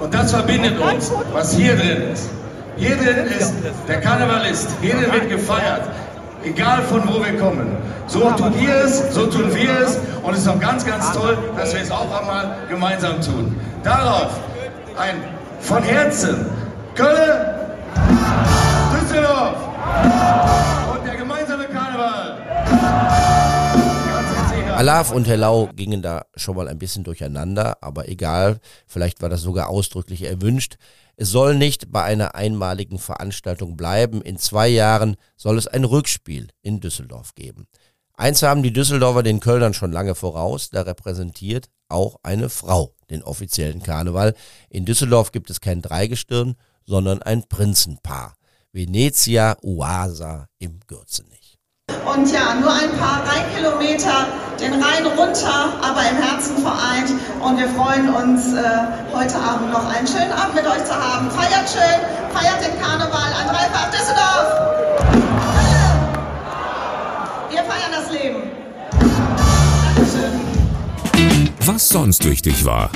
und 0.00 0.12
das 0.12 0.32
verbindet 0.32 0.78
uns, 0.78 1.12
was 1.32 1.54
hier 1.54 1.76
drin 1.76 2.12
ist. 2.12 2.30
Hier 2.76 2.96
drin 2.96 3.26
ist 3.38 3.54
der 3.88 4.00
Karnevalist, 4.00 4.68
hier 4.82 4.94
drin 4.94 5.12
wird 5.12 5.30
gefeiert, 5.30 5.82
egal 6.44 6.82
von 6.82 7.02
wo 7.08 7.24
wir 7.24 7.38
kommen. 7.38 7.76
So 8.06 8.30
tut 8.32 8.60
ihr 8.60 8.74
es, 8.84 9.14
so 9.14 9.26
tun 9.26 9.54
wir 9.54 9.80
es. 9.80 9.98
Und 10.22 10.34
es 10.34 10.40
ist 10.40 10.48
auch 10.48 10.60
ganz, 10.60 10.84
ganz 10.84 11.12
toll, 11.12 11.36
dass 11.56 11.74
wir 11.74 11.80
es 11.80 11.90
auch 11.90 12.20
einmal 12.20 12.56
gemeinsam 12.68 13.20
tun. 13.20 13.58
Darauf 13.82 14.30
ein 14.96 15.16
von 15.60 15.82
Herzen. 15.82 16.46
Köln, 16.94 17.46
Düsseldorf 18.92 19.56
Alaf 24.76 25.10
und 25.10 25.26
Hellau 25.26 25.70
gingen 25.74 26.02
da 26.02 26.26
schon 26.36 26.56
mal 26.56 26.68
ein 26.68 26.78
bisschen 26.78 27.02
durcheinander, 27.02 27.82
aber 27.82 28.08
egal, 28.08 28.60
vielleicht 28.86 29.22
war 29.22 29.28
das 29.28 29.40
sogar 29.40 29.68
ausdrücklich 29.68 30.22
erwünscht. 30.22 30.76
Es 31.16 31.30
soll 31.30 31.54
nicht 31.54 31.90
bei 31.90 32.02
einer 32.02 32.34
einmaligen 32.34 32.98
Veranstaltung 32.98 33.76
bleiben. 33.76 34.20
In 34.20 34.36
zwei 34.36 34.68
Jahren 34.68 35.16
soll 35.36 35.56
es 35.56 35.66
ein 35.66 35.84
Rückspiel 35.84 36.48
in 36.60 36.80
Düsseldorf 36.80 37.34
geben. 37.34 37.66
Eins 38.14 38.42
haben 38.42 38.62
die 38.62 38.72
Düsseldorfer 38.72 39.22
den 39.22 39.40
Kölnern 39.40 39.72
schon 39.72 39.92
lange 39.92 40.14
voraus, 40.14 40.68
da 40.70 40.82
repräsentiert 40.82 41.68
auch 41.88 42.16
eine 42.22 42.48
Frau 42.48 42.92
den 43.10 43.22
offiziellen 43.22 43.82
Karneval. 43.82 44.34
In 44.68 44.84
Düsseldorf 44.84 45.32
gibt 45.32 45.48
es 45.50 45.60
kein 45.60 45.80
Dreigestirn, 45.80 46.54
sondern 46.84 47.22
ein 47.22 47.48
Prinzenpaar. 47.48 48.34
Venezia 48.72 49.56
Uasa 49.62 50.48
im 50.58 50.80
Gürzenich. 50.86 51.45
Und 52.16 52.32
ja, 52.32 52.54
nur 52.54 52.72
ein 52.72 52.96
paar 52.98 53.22
Rheinkilometer 53.26 54.26
den 54.58 54.82
Rhein 54.82 55.06
runter, 55.06 55.74
aber 55.82 56.00
im 56.08 56.16
Herzen 56.16 56.56
vereint. 56.62 57.10
Und 57.42 57.58
wir 57.58 57.68
freuen 57.68 58.08
uns, 58.08 58.54
äh, 58.54 58.62
heute 59.12 59.36
Abend 59.36 59.70
noch 59.70 59.86
einen 59.86 60.06
schönen 60.06 60.32
Abend 60.32 60.54
mit 60.54 60.66
euch 60.66 60.84
zu 60.84 60.94
haben. 60.94 61.30
Feiert 61.30 61.68
schön, 61.68 62.00
feiert 62.32 62.64
den 62.64 62.80
Karneval 62.80 63.32
an 63.32 63.48
Dreifach 63.48 63.90
Düsseldorf. 63.90 64.48
Wir 67.50 67.62
feiern 67.64 67.92
das 67.92 68.10
Leben. 68.10 68.42
Dankeschön. 69.94 70.40
Was 71.66 71.88
sonst 71.88 72.24
wichtig 72.24 72.64
war. 72.64 72.90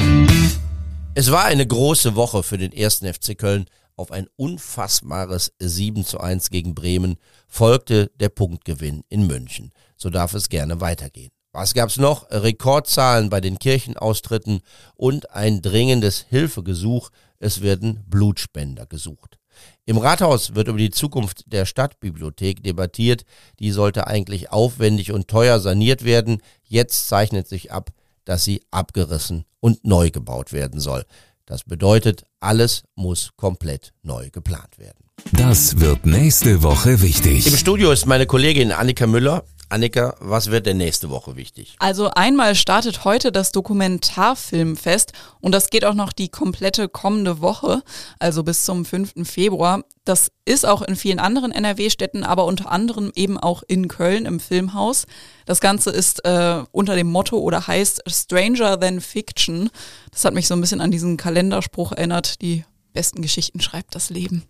Es 1.15 1.31
war 1.31 1.45
eine 1.45 1.67
große 1.67 2.17
Woche 2.17 2.43
für 2.43 2.57
den 2.57 2.73
ersten 2.73 3.13
FC 3.13 3.37
Köln. 3.37 3.67
Auf 4.01 4.13
ein 4.13 4.29
unfassbares 4.37 5.53
7 5.59 6.07
zu 6.07 6.21
1 6.21 6.49
gegen 6.49 6.75
Bremen 6.75 7.19
folgte 7.47 8.11
der 8.19 8.31
Punktgewinn 8.31 9.03
in 9.11 9.27
München. 9.27 9.73
So 9.95 10.09
darf 10.09 10.33
es 10.33 10.49
gerne 10.49 10.81
weitergehen. 10.81 11.29
Was 11.53 11.75
gab's 11.75 11.99
noch? 11.99 12.31
Rekordzahlen 12.31 13.29
bei 13.29 13.43
den 13.43 13.59
Kirchenaustritten 13.59 14.63
und 14.95 15.33
ein 15.33 15.61
dringendes 15.61 16.25
Hilfegesuch. 16.31 17.11
Es 17.41 17.61
werden 17.61 18.03
Blutspender 18.09 18.87
gesucht. 18.87 19.37
Im 19.85 19.99
Rathaus 19.99 20.55
wird 20.55 20.69
über 20.69 20.79
die 20.79 20.89
Zukunft 20.89 21.53
der 21.53 21.67
Stadtbibliothek 21.67 22.63
debattiert. 22.63 23.27
Die 23.59 23.71
sollte 23.71 24.07
eigentlich 24.07 24.51
aufwendig 24.51 25.13
und 25.13 25.29
teuer 25.29 25.61
saniert 25.61 26.07
werden. 26.07 26.41
Jetzt 26.63 27.07
zeichnet 27.09 27.49
sich 27.49 27.71
ab, 27.71 27.91
dass 28.25 28.45
sie 28.45 28.63
abgerissen 28.71 29.45
und 29.61 29.85
neu 29.85 30.11
gebaut 30.11 30.55
werden 30.55 30.81
soll. 30.81 31.05
Das 31.51 31.65
bedeutet, 31.65 32.23
alles 32.39 32.85
muss 32.95 33.31
komplett 33.35 33.93
neu 34.05 34.31
geplant 34.31 34.79
werden. 34.79 35.05
Das 35.33 35.81
wird 35.81 36.07
nächste 36.07 36.63
Woche 36.63 37.03
wichtig. 37.03 37.45
Im 37.49 37.57
Studio 37.57 37.91
ist 37.91 38.07
meine 38.07 38.27
Kollegin 38.27 38.71
Annika 38.71 39.09
Müller. 39.09 39.43
Annika, 39.71 40.17
was 40.19 40.51
wird 40.51 40.67
denn 40.67 40.79
nächste 40.79 41.11
Woche 41.11 41.37
wichtig? 41.37 41.77
Also 41.79 42.11
einmal 42.11 42.57
startet 42.57 43.05
heute 43.05 43.31
das 43.31 43.53
Dokumentarfilmfest 43.53 45.13
und 45.41 45.53
das 45.53 45.71
geht 45.71 45.85
auch 45.85 45.95
noch 45.95 46.13
die 46.13 46.29
komplette 46.29 46.89
kommende 46.89 47.41
Woche, 47.41 47.83
also 48.19 48.43
bis 48.43 48.65
zum 48.65 48.85
5. 48.85 49.13
Februar. 49.23 49.85
Das 50.05 50.33
ist 50.45 50.67
auch 50.67 50.83
in 50.83 50.97
vielen 50.97 51.21
anderen 51.21 51.53
NRW-Städten, 51.53 52.25
aber 52.25 52.47
unter 52.47 52.73
anderem 52.73 53.13
eben 53.15 53.39
auch 53.39 53.63
in 53.69 53.87
Köln 53.87 54.27
im 54.27 54.41
Filmhaus. 54.41 55.07
Das 55.47 55.61
Ganze 55.61 55.91
ist 55.91 56.25
äh, 56.25 56.65
unter 56.73 56.97
dem 56.97 57.07
Motto 57.07 57.39
oder 57.39 57.69
heißt 57.69 58.03
Stranger 58.09 58.81
Than 58.81 59.01
Fiction. 59.01 59.71
Das 60.11 60.25
hat 60.25 60.35
mich 60.35 60.49
so 60.49 60.55
ein 60.55 60.61
bisschen 60.61 60.81
an 60.81 60.91
diesen 60.91 61.17
Kalenderspruch 61.17 61.93
erinnert, 61.93 62.43
die 62.43 62.65
besten 62.93 63.23
Geschichten 63.23 63.61
schreibt 63.61 63.95
das 63.95 64.11
Leben. 64.11 64.50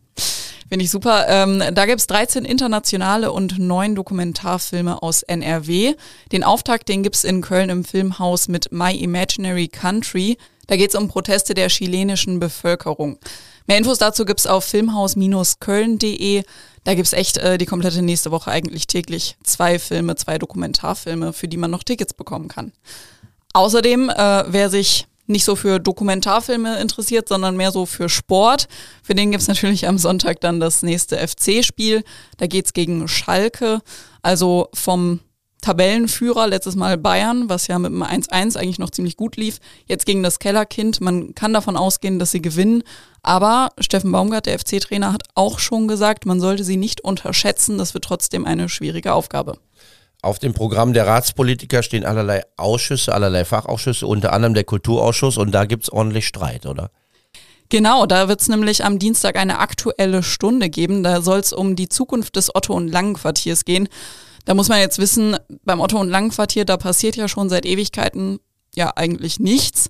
Finde 0.70 0.85
ich 0.85 0.92
super. 0.92 1.26
Ähm, 1.28 1.61
da 1.72 1.85
gibt 1.85 1.98
es 1.98 2.06
13 2.06 2.44
internationale 2.44 3.33
und 3.33 3.59
neun 3.59 3.96
Dokumentarfilme 3.96 5.02
aus 5.02 5.24
NRW. 5.24 5.96
Den 6.30 6.44
Auftakt, 6.44 6.88
den 6.88 7.02
gibt 7.02 7.16
es 7.16 7.24
in 7.24 7.40
Köln 7.40 7.70
im 7.70 7.83
Filmhaus 7.83 8.46
mit 8.46 8.70
My 8.70 8.94
Imaginary 8.94 9.66
Country. 9.66 10.38
Da 10.68 10.76
geht 10.76 10.90
es 10.90 10.94
um 10.94 11.09
Proteste 11.09 11.54
der 11.54 11.70
chilenischen 11.70 12.38
Bevölkerung. 12.38 13.18
Mehr 13.66 13.78
Infos 13.78 13.98
dazu 13.98 14.24
gibt 14.24 14.38
es 14.38 14.46
auf 14.46 14.64
filmhaus-köln.de. 14.64 16.44
Da 16.85 16.94
gibt 16.94 17.06
es 17.09 17.14
echt 17.14 17.38
äh, 17.38 17.59
die 17.59 17.66
komplette 17.66 18.00
nächste 18.00 18.30
Woche 18.30 18.52
eigentlich 18.52 18.87
täglich 18.87 19.37
zwei 19.42 19.80
Filme, 19.80 20.14
zwei 20.14 20.38
Dokumentarfilme, 20.38 21.33
für 21.33 21.48
die 21.48 21.56
man 21.56 21.72
noch 21.72 21.83
Tickets 21.83 22.14
bekommen 22.14 22.46
kann. 22.46 22.70
Außerdem, 23.54 24.09
äh, 24.09 24.44
wer 24.46 24.70
sich 24.70 25.09
nicht 25.31 25.45
so 25.45 25.57
für 25.57 25.79
Dokumentarfilme 25.79 26.79
interessiert, 26.81 27.29
sondern 27.29 27.57
mehr 27.57 27.73
so 27.73 27.87
für 27.87 28.09
Sport. 28.09 28.69
Für 29.03 29.14
den 29.14 29.31
gibt 29.31 29.43
es 29.43 29.49
natürlich 29.49 29.88
am 29.88 29.99
Sonntag 29.99 30.40
dann 30.40 30.61
das 30.61 30.83
nächste 30.83 31.16
FC-Spiel. 31.16 32.03
Da 32.37 32.47
geht 32.47 32.66
es 32.66 32.73
gegen 32.73 33.09
Schalke, 33.09 33.81
also 34.23 34.69
vom 34.75 35.21
Tabellenführer, 35.61 36.47
letztes 36.47 36.75
Mal 36.75 36.97
Bayern, 36.97 37.49
was 37.49 37.66
ja 37.66 37.79
mit 37.79 37.93
dem 37.93 38.03
1-1 38.03 38.57
eigentlich 38.57 38.79
noch 38.79 38.90
ziemlich 38.90 39.16
gut 39.16 39.37
lief. 39.37 39.59
Jetzt 39.87 40.07
gegen 40.07 40.23
das 40.23 40.38
Kellerkind. 40.38 41.01
Man 41.01 41.35
kann 41.35 41.53
davon 41.53 41.77
ausgehen, 41.77 42.19
dass 42.19 42.31
sie 42.31 42.43
gewinnen. 42.43 42.83
Aber 43.23 43.71
Steffen 43.79 44.11
Baumgart, 44.11 44.47
der 44.47 44.59
FC-Trainer, 44.59 45.12
hat 45.12 45.25
auch 45.35 45.59
schon 45.59 45.87
gesagt, 45.87 46.25
man 46.25 46.40
sollte 46.40 46.64
sie 46.64 46.77
nicht 46.77 47.03
unterschätzen. 47.03 47.77
Das 47.77 47.93
wird 47.93 48.05
trotzdem 48.05 48.47
eine 48.47 48.69
schwierige 48.69 49.12
Aufgabe. 49.12 49.59
Auf 50.22 50.38
dem 50.38 50.52
Programm 50.52 50.92
der 50.92 51.06
Ratspolitiker 51.06 51.83
stehen 51.83 52.04
allerlei 52.04 52.42
Ausschüsse, 52.56 53.14
allerlei 53.14 53.44
Fachausschüsse, 53.44 54.06
unter 54.06 54.33
anderem 54.33 54.54
der 54.54 54.64
Kulturausschuss 54.64 55.38
und 55.38 55.52
da 55.52 55.64
gibt's 55.64 55.90
ordentlich 55.90 56.26
Streit, 56.26 56.66
oder? 56.66 56.90
Genau, 57.70 58.04
da 58.04 58.28
wird's 58.28 58.48
nämlich 58.48 58.85
am 58.85 58.98
Dienstag 58.98 59.37
eine 59.37 59.61
aktuelle 59.61 60.22
Stunde 60.22 60.68
geben. 60.68 61.02
Da 61.02 61.22
soll's 61.22 61.52
um 61.52 61.76
die 61.76 61.88
Zukunft 61.88 62.37
des 62.37 62.54
Otto- 62.54 62.74
und 62.74 62.88
Langenquartiers 62.88 63.64
gehen. 63.64 63.88
Da 64.44 64.54
muss 64.54 64.68
man 64.68 64.80
jetzt 64.80 64.98
wissen, 64.98 65.37
beim 65.64 65.80
Otto- 65.80 66.00
und 66.00 66.09
Langenquartier, 66.09 66.64
da 66.64 66.76
passiert 66.76 67.16
ja 67.16 67.28
schon 67.28 67.48
seit 67.48 67.64
Ewigkeiten 67.64 68.40
ja 68.74 68.92
eigentlich 68.96 69.38
nichts. 69.38 69.88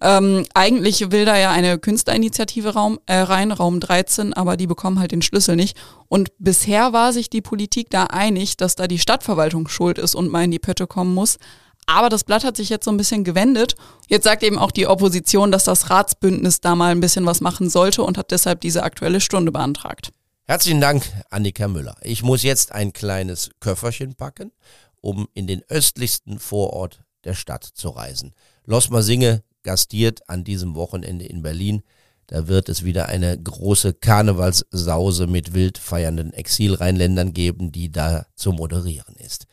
Ähm, 0.00 0.44
eigentlich 0.54 1.10
will 1.10 1.24
da 1.24 1.36
ja 1.36 1.50
eine 1.50 1.78
Künstlerinitiative 1.78 2.74
Raum, 2.74 2.98
äh, 3.06 3.16
rein, 3.16 3.52
Raum 3.52 3.80
13, 3.80 4.32
aber 4.32 4.56
die 4.56 4.66
bekommen 4.66 4.98
halt 5.00 5.12
den 5.12 5.22
Schlüssel 5.22 5.56
nicht. 5.56 5.76
Und 6.08 6.30
bisher 6.38 6.92
war 6.92 7.12
sich 7.12 7.30
die 7.30 7.42
Politik 7.42 7.90
da 7.90 8.04
einig, 8.04 8.56
dass 8.56 8.76
da 8.76 8.86
die 8.86 8.98
Stadtverwaltung 8.98 9.68
schuld 9.68 9.98
ist 9.98 10.14
und 10.14 10.30
mal 10.30 10.44
in 10.44 10.50
die 10.50 10.58
Pötte 10.58 10.86
kommen 10.86 11.14
muss. 11.14 11.38
Aber 11.86 12.10
das 12.10 12.24
Blatt 12.24 12.44
hat 12.44 12.56
sich 12.56 12.68
jetzt 12.68 12.84
so 12.84 12.90
ein 12.90 12.98
bisschen 12.98 13.24
gewendet. 13.24 13.74
Jetzt 14.08 14.24
sagt 14.24 14.42
eben 14.42 14.58
auch 14.58 14.70
die 14.70 14.86
Opposition, 14.86 15.50
dass 15.50 15.64
das 15.64 15.88
Ratsbündnis 15.88 16.60
da 16.60 16.74
mal 16.74 16.90
ein 16.90 17.00
bisschen 17.00 17.24
was 17.24 17.40
machen 17.40 17.70
sollte 17.70 18.02
und 18.02 18.18
hat 18.18 18.30
deshalb 18.30 18.60
diese 18.60 18.82
aktuelle 18.82 19.22
Stunde 19.22 19.52
beantragt. 19.52 20.12
Herzlichen 20.44 20.80
Dank, 20.80 21.02
Annika 21.30 21.66
Müller. 21.66 21.96
Ich 22.02 22.22
muss 22.22 22.42
jetzt 22.42 22.72
ein 22.72 22.92
kleines 22.92 23.50
Köfferchen 23.60 24.14
packen, 24.14 24.52
um 25.00 25.28
in 25.34 25.46
den 25.46 25.62
östlichsten 25.68 26.38
Vorort 26.38 27.00
der 27.24 27.34
Stadt 27.34 27.64
zu 27.64 27.88
reisen. 27.88 28.34
Losmer 28.64 29.02
Singe 29.02 29.42
gastiert 29.62 30.28
an 30.28 30.44
diesem 30.44 30.74
Wochenende 30.74 31.26
in 31.26 31.42
Berlin. 31.42 31.82
Da 32.26 32.46
wird 32.46 32.68
es 32.68 32.84
wieder 32.84 33.06
eine 33.06 33.40
große 33.40 33.94
Karnevalssause 33.94 35.26
mit 35.26 35.54
wild 35.54 35.78
feiernden 35.78 36.32
Exilrheinländern 36.32 37.32
geben, 37.32 37.72
die 37.72 37.90
da 37.90 38.26
zu 38.34 38.52
moderieren 38.52 39.16
ist. 39.16 39.46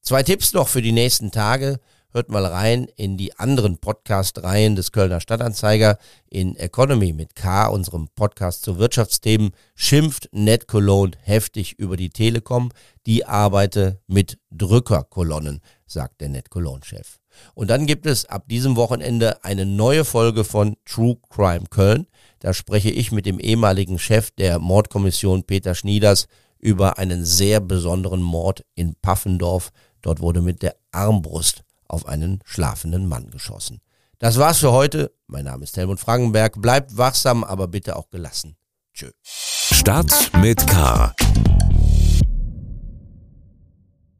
Zwei 0.00 0.22
Tipps 0.22 0.52
noch 0.52 0.68
für 0.68 0.82
die 0.82 0.92
nächsten 0.92 1.30
Tage. 1.30 1.78
Hört 2.14 2.28
mal 2.28 2.44
rein 2.44 2.88
in 2.96 3.16
die 3.16 3.38
anderen 3.38 3.78
Podcast-Reihen 3.78 4.76
des 4.76 4.92
Kölner 4.92 5.22
Stadtanzeiger. 5.22 5.96
In 6.28 6.56
Economy 6.56 7.14
mit 7.14 7.34
K, 7.34 7.68
unserem 7.68 8.08
Podcast 8.14 8.64
zu 8.64 8.78
Wirtschaftsthemen, 8.78 9.52
schimpft 9.74 10.28
Ned 10.30 10.68
Cologne 10.68 11.12
heftig 11.22 11.78
über 11.78 11.96
die 11.96 12.10
Telekom. 12.10 12.70
Die 13.06 13.24
arbeite 13.24 13.98
mit 14.08 14.38
Drückerkolonnen, 14.50 15.60
sagt 15.86 16.20
der 16.20 16.28
Ned 16.28 16.50
Cologne-Chef. 16.50 17.18
Und 17.54 17.70
dann 17.70 17.86
gibt 17.86 18.04
es 18.04 18.26
ab 18.26 18.44
diesem 18.46 18.76
Wochenende 18.76 19.42
eine 19.42 19.64
neue 19.64 20.04
Folge 20.04 20.44
von 20.44 20.76
True 20.84 21.16
Crime 21.30 21.64
Köln. 21.70 22.06
Da 22.40 22.52
spreche 22.52 22.90
ich 22.90 23.10
mit 23.10 23.24
dem 23.24 23.40
ehemaligen 23.40 23.98
Chef 23.98 24.32
der 24.32 24.58
Mordkommission 24.58 25.44
Peter 25.44 25.74
Schnieders 25.74 26.26
über 26.58 26.98
einen 26.98 27.24
sehr 27.24 27.60
besonderen 27.60 28.20
Mord 28.20 28.66
in 28.74 28.96
Paffendorf. 29.00 29.70
Dort 30.02 30.20
wurde 30.20 30.42
mit 30.42 30.60
der 30.60 30.76
Armbrust 30.90 31.64
auf 31.92 32.06
einen 32.06 32.40
schlafenden 32.44 33.06
Mann 33.06 33.30
geschossen. 33.30 33.80
Das 34.18 34.38
war's 34.38 34.58
für 34.58 34.72
heute. 34.72 35.12
Mein 35.26 35.44
Name 35.44 35.64
ist 35.64 35.76
Helmut 35.76 36.00
Frankenberg. 36.00 36.60
Bleibt 36.60 36.96
wachsam, 36.96 37.44
aber 37.44 37.68
bitte 37.68 37.96
auch 37.96 38.08
gelassen. 38.10 38.56
Tschö. 38.94 39.10
Start 39.22 40.30
mit 40.40 40.66
K 40.66 41.14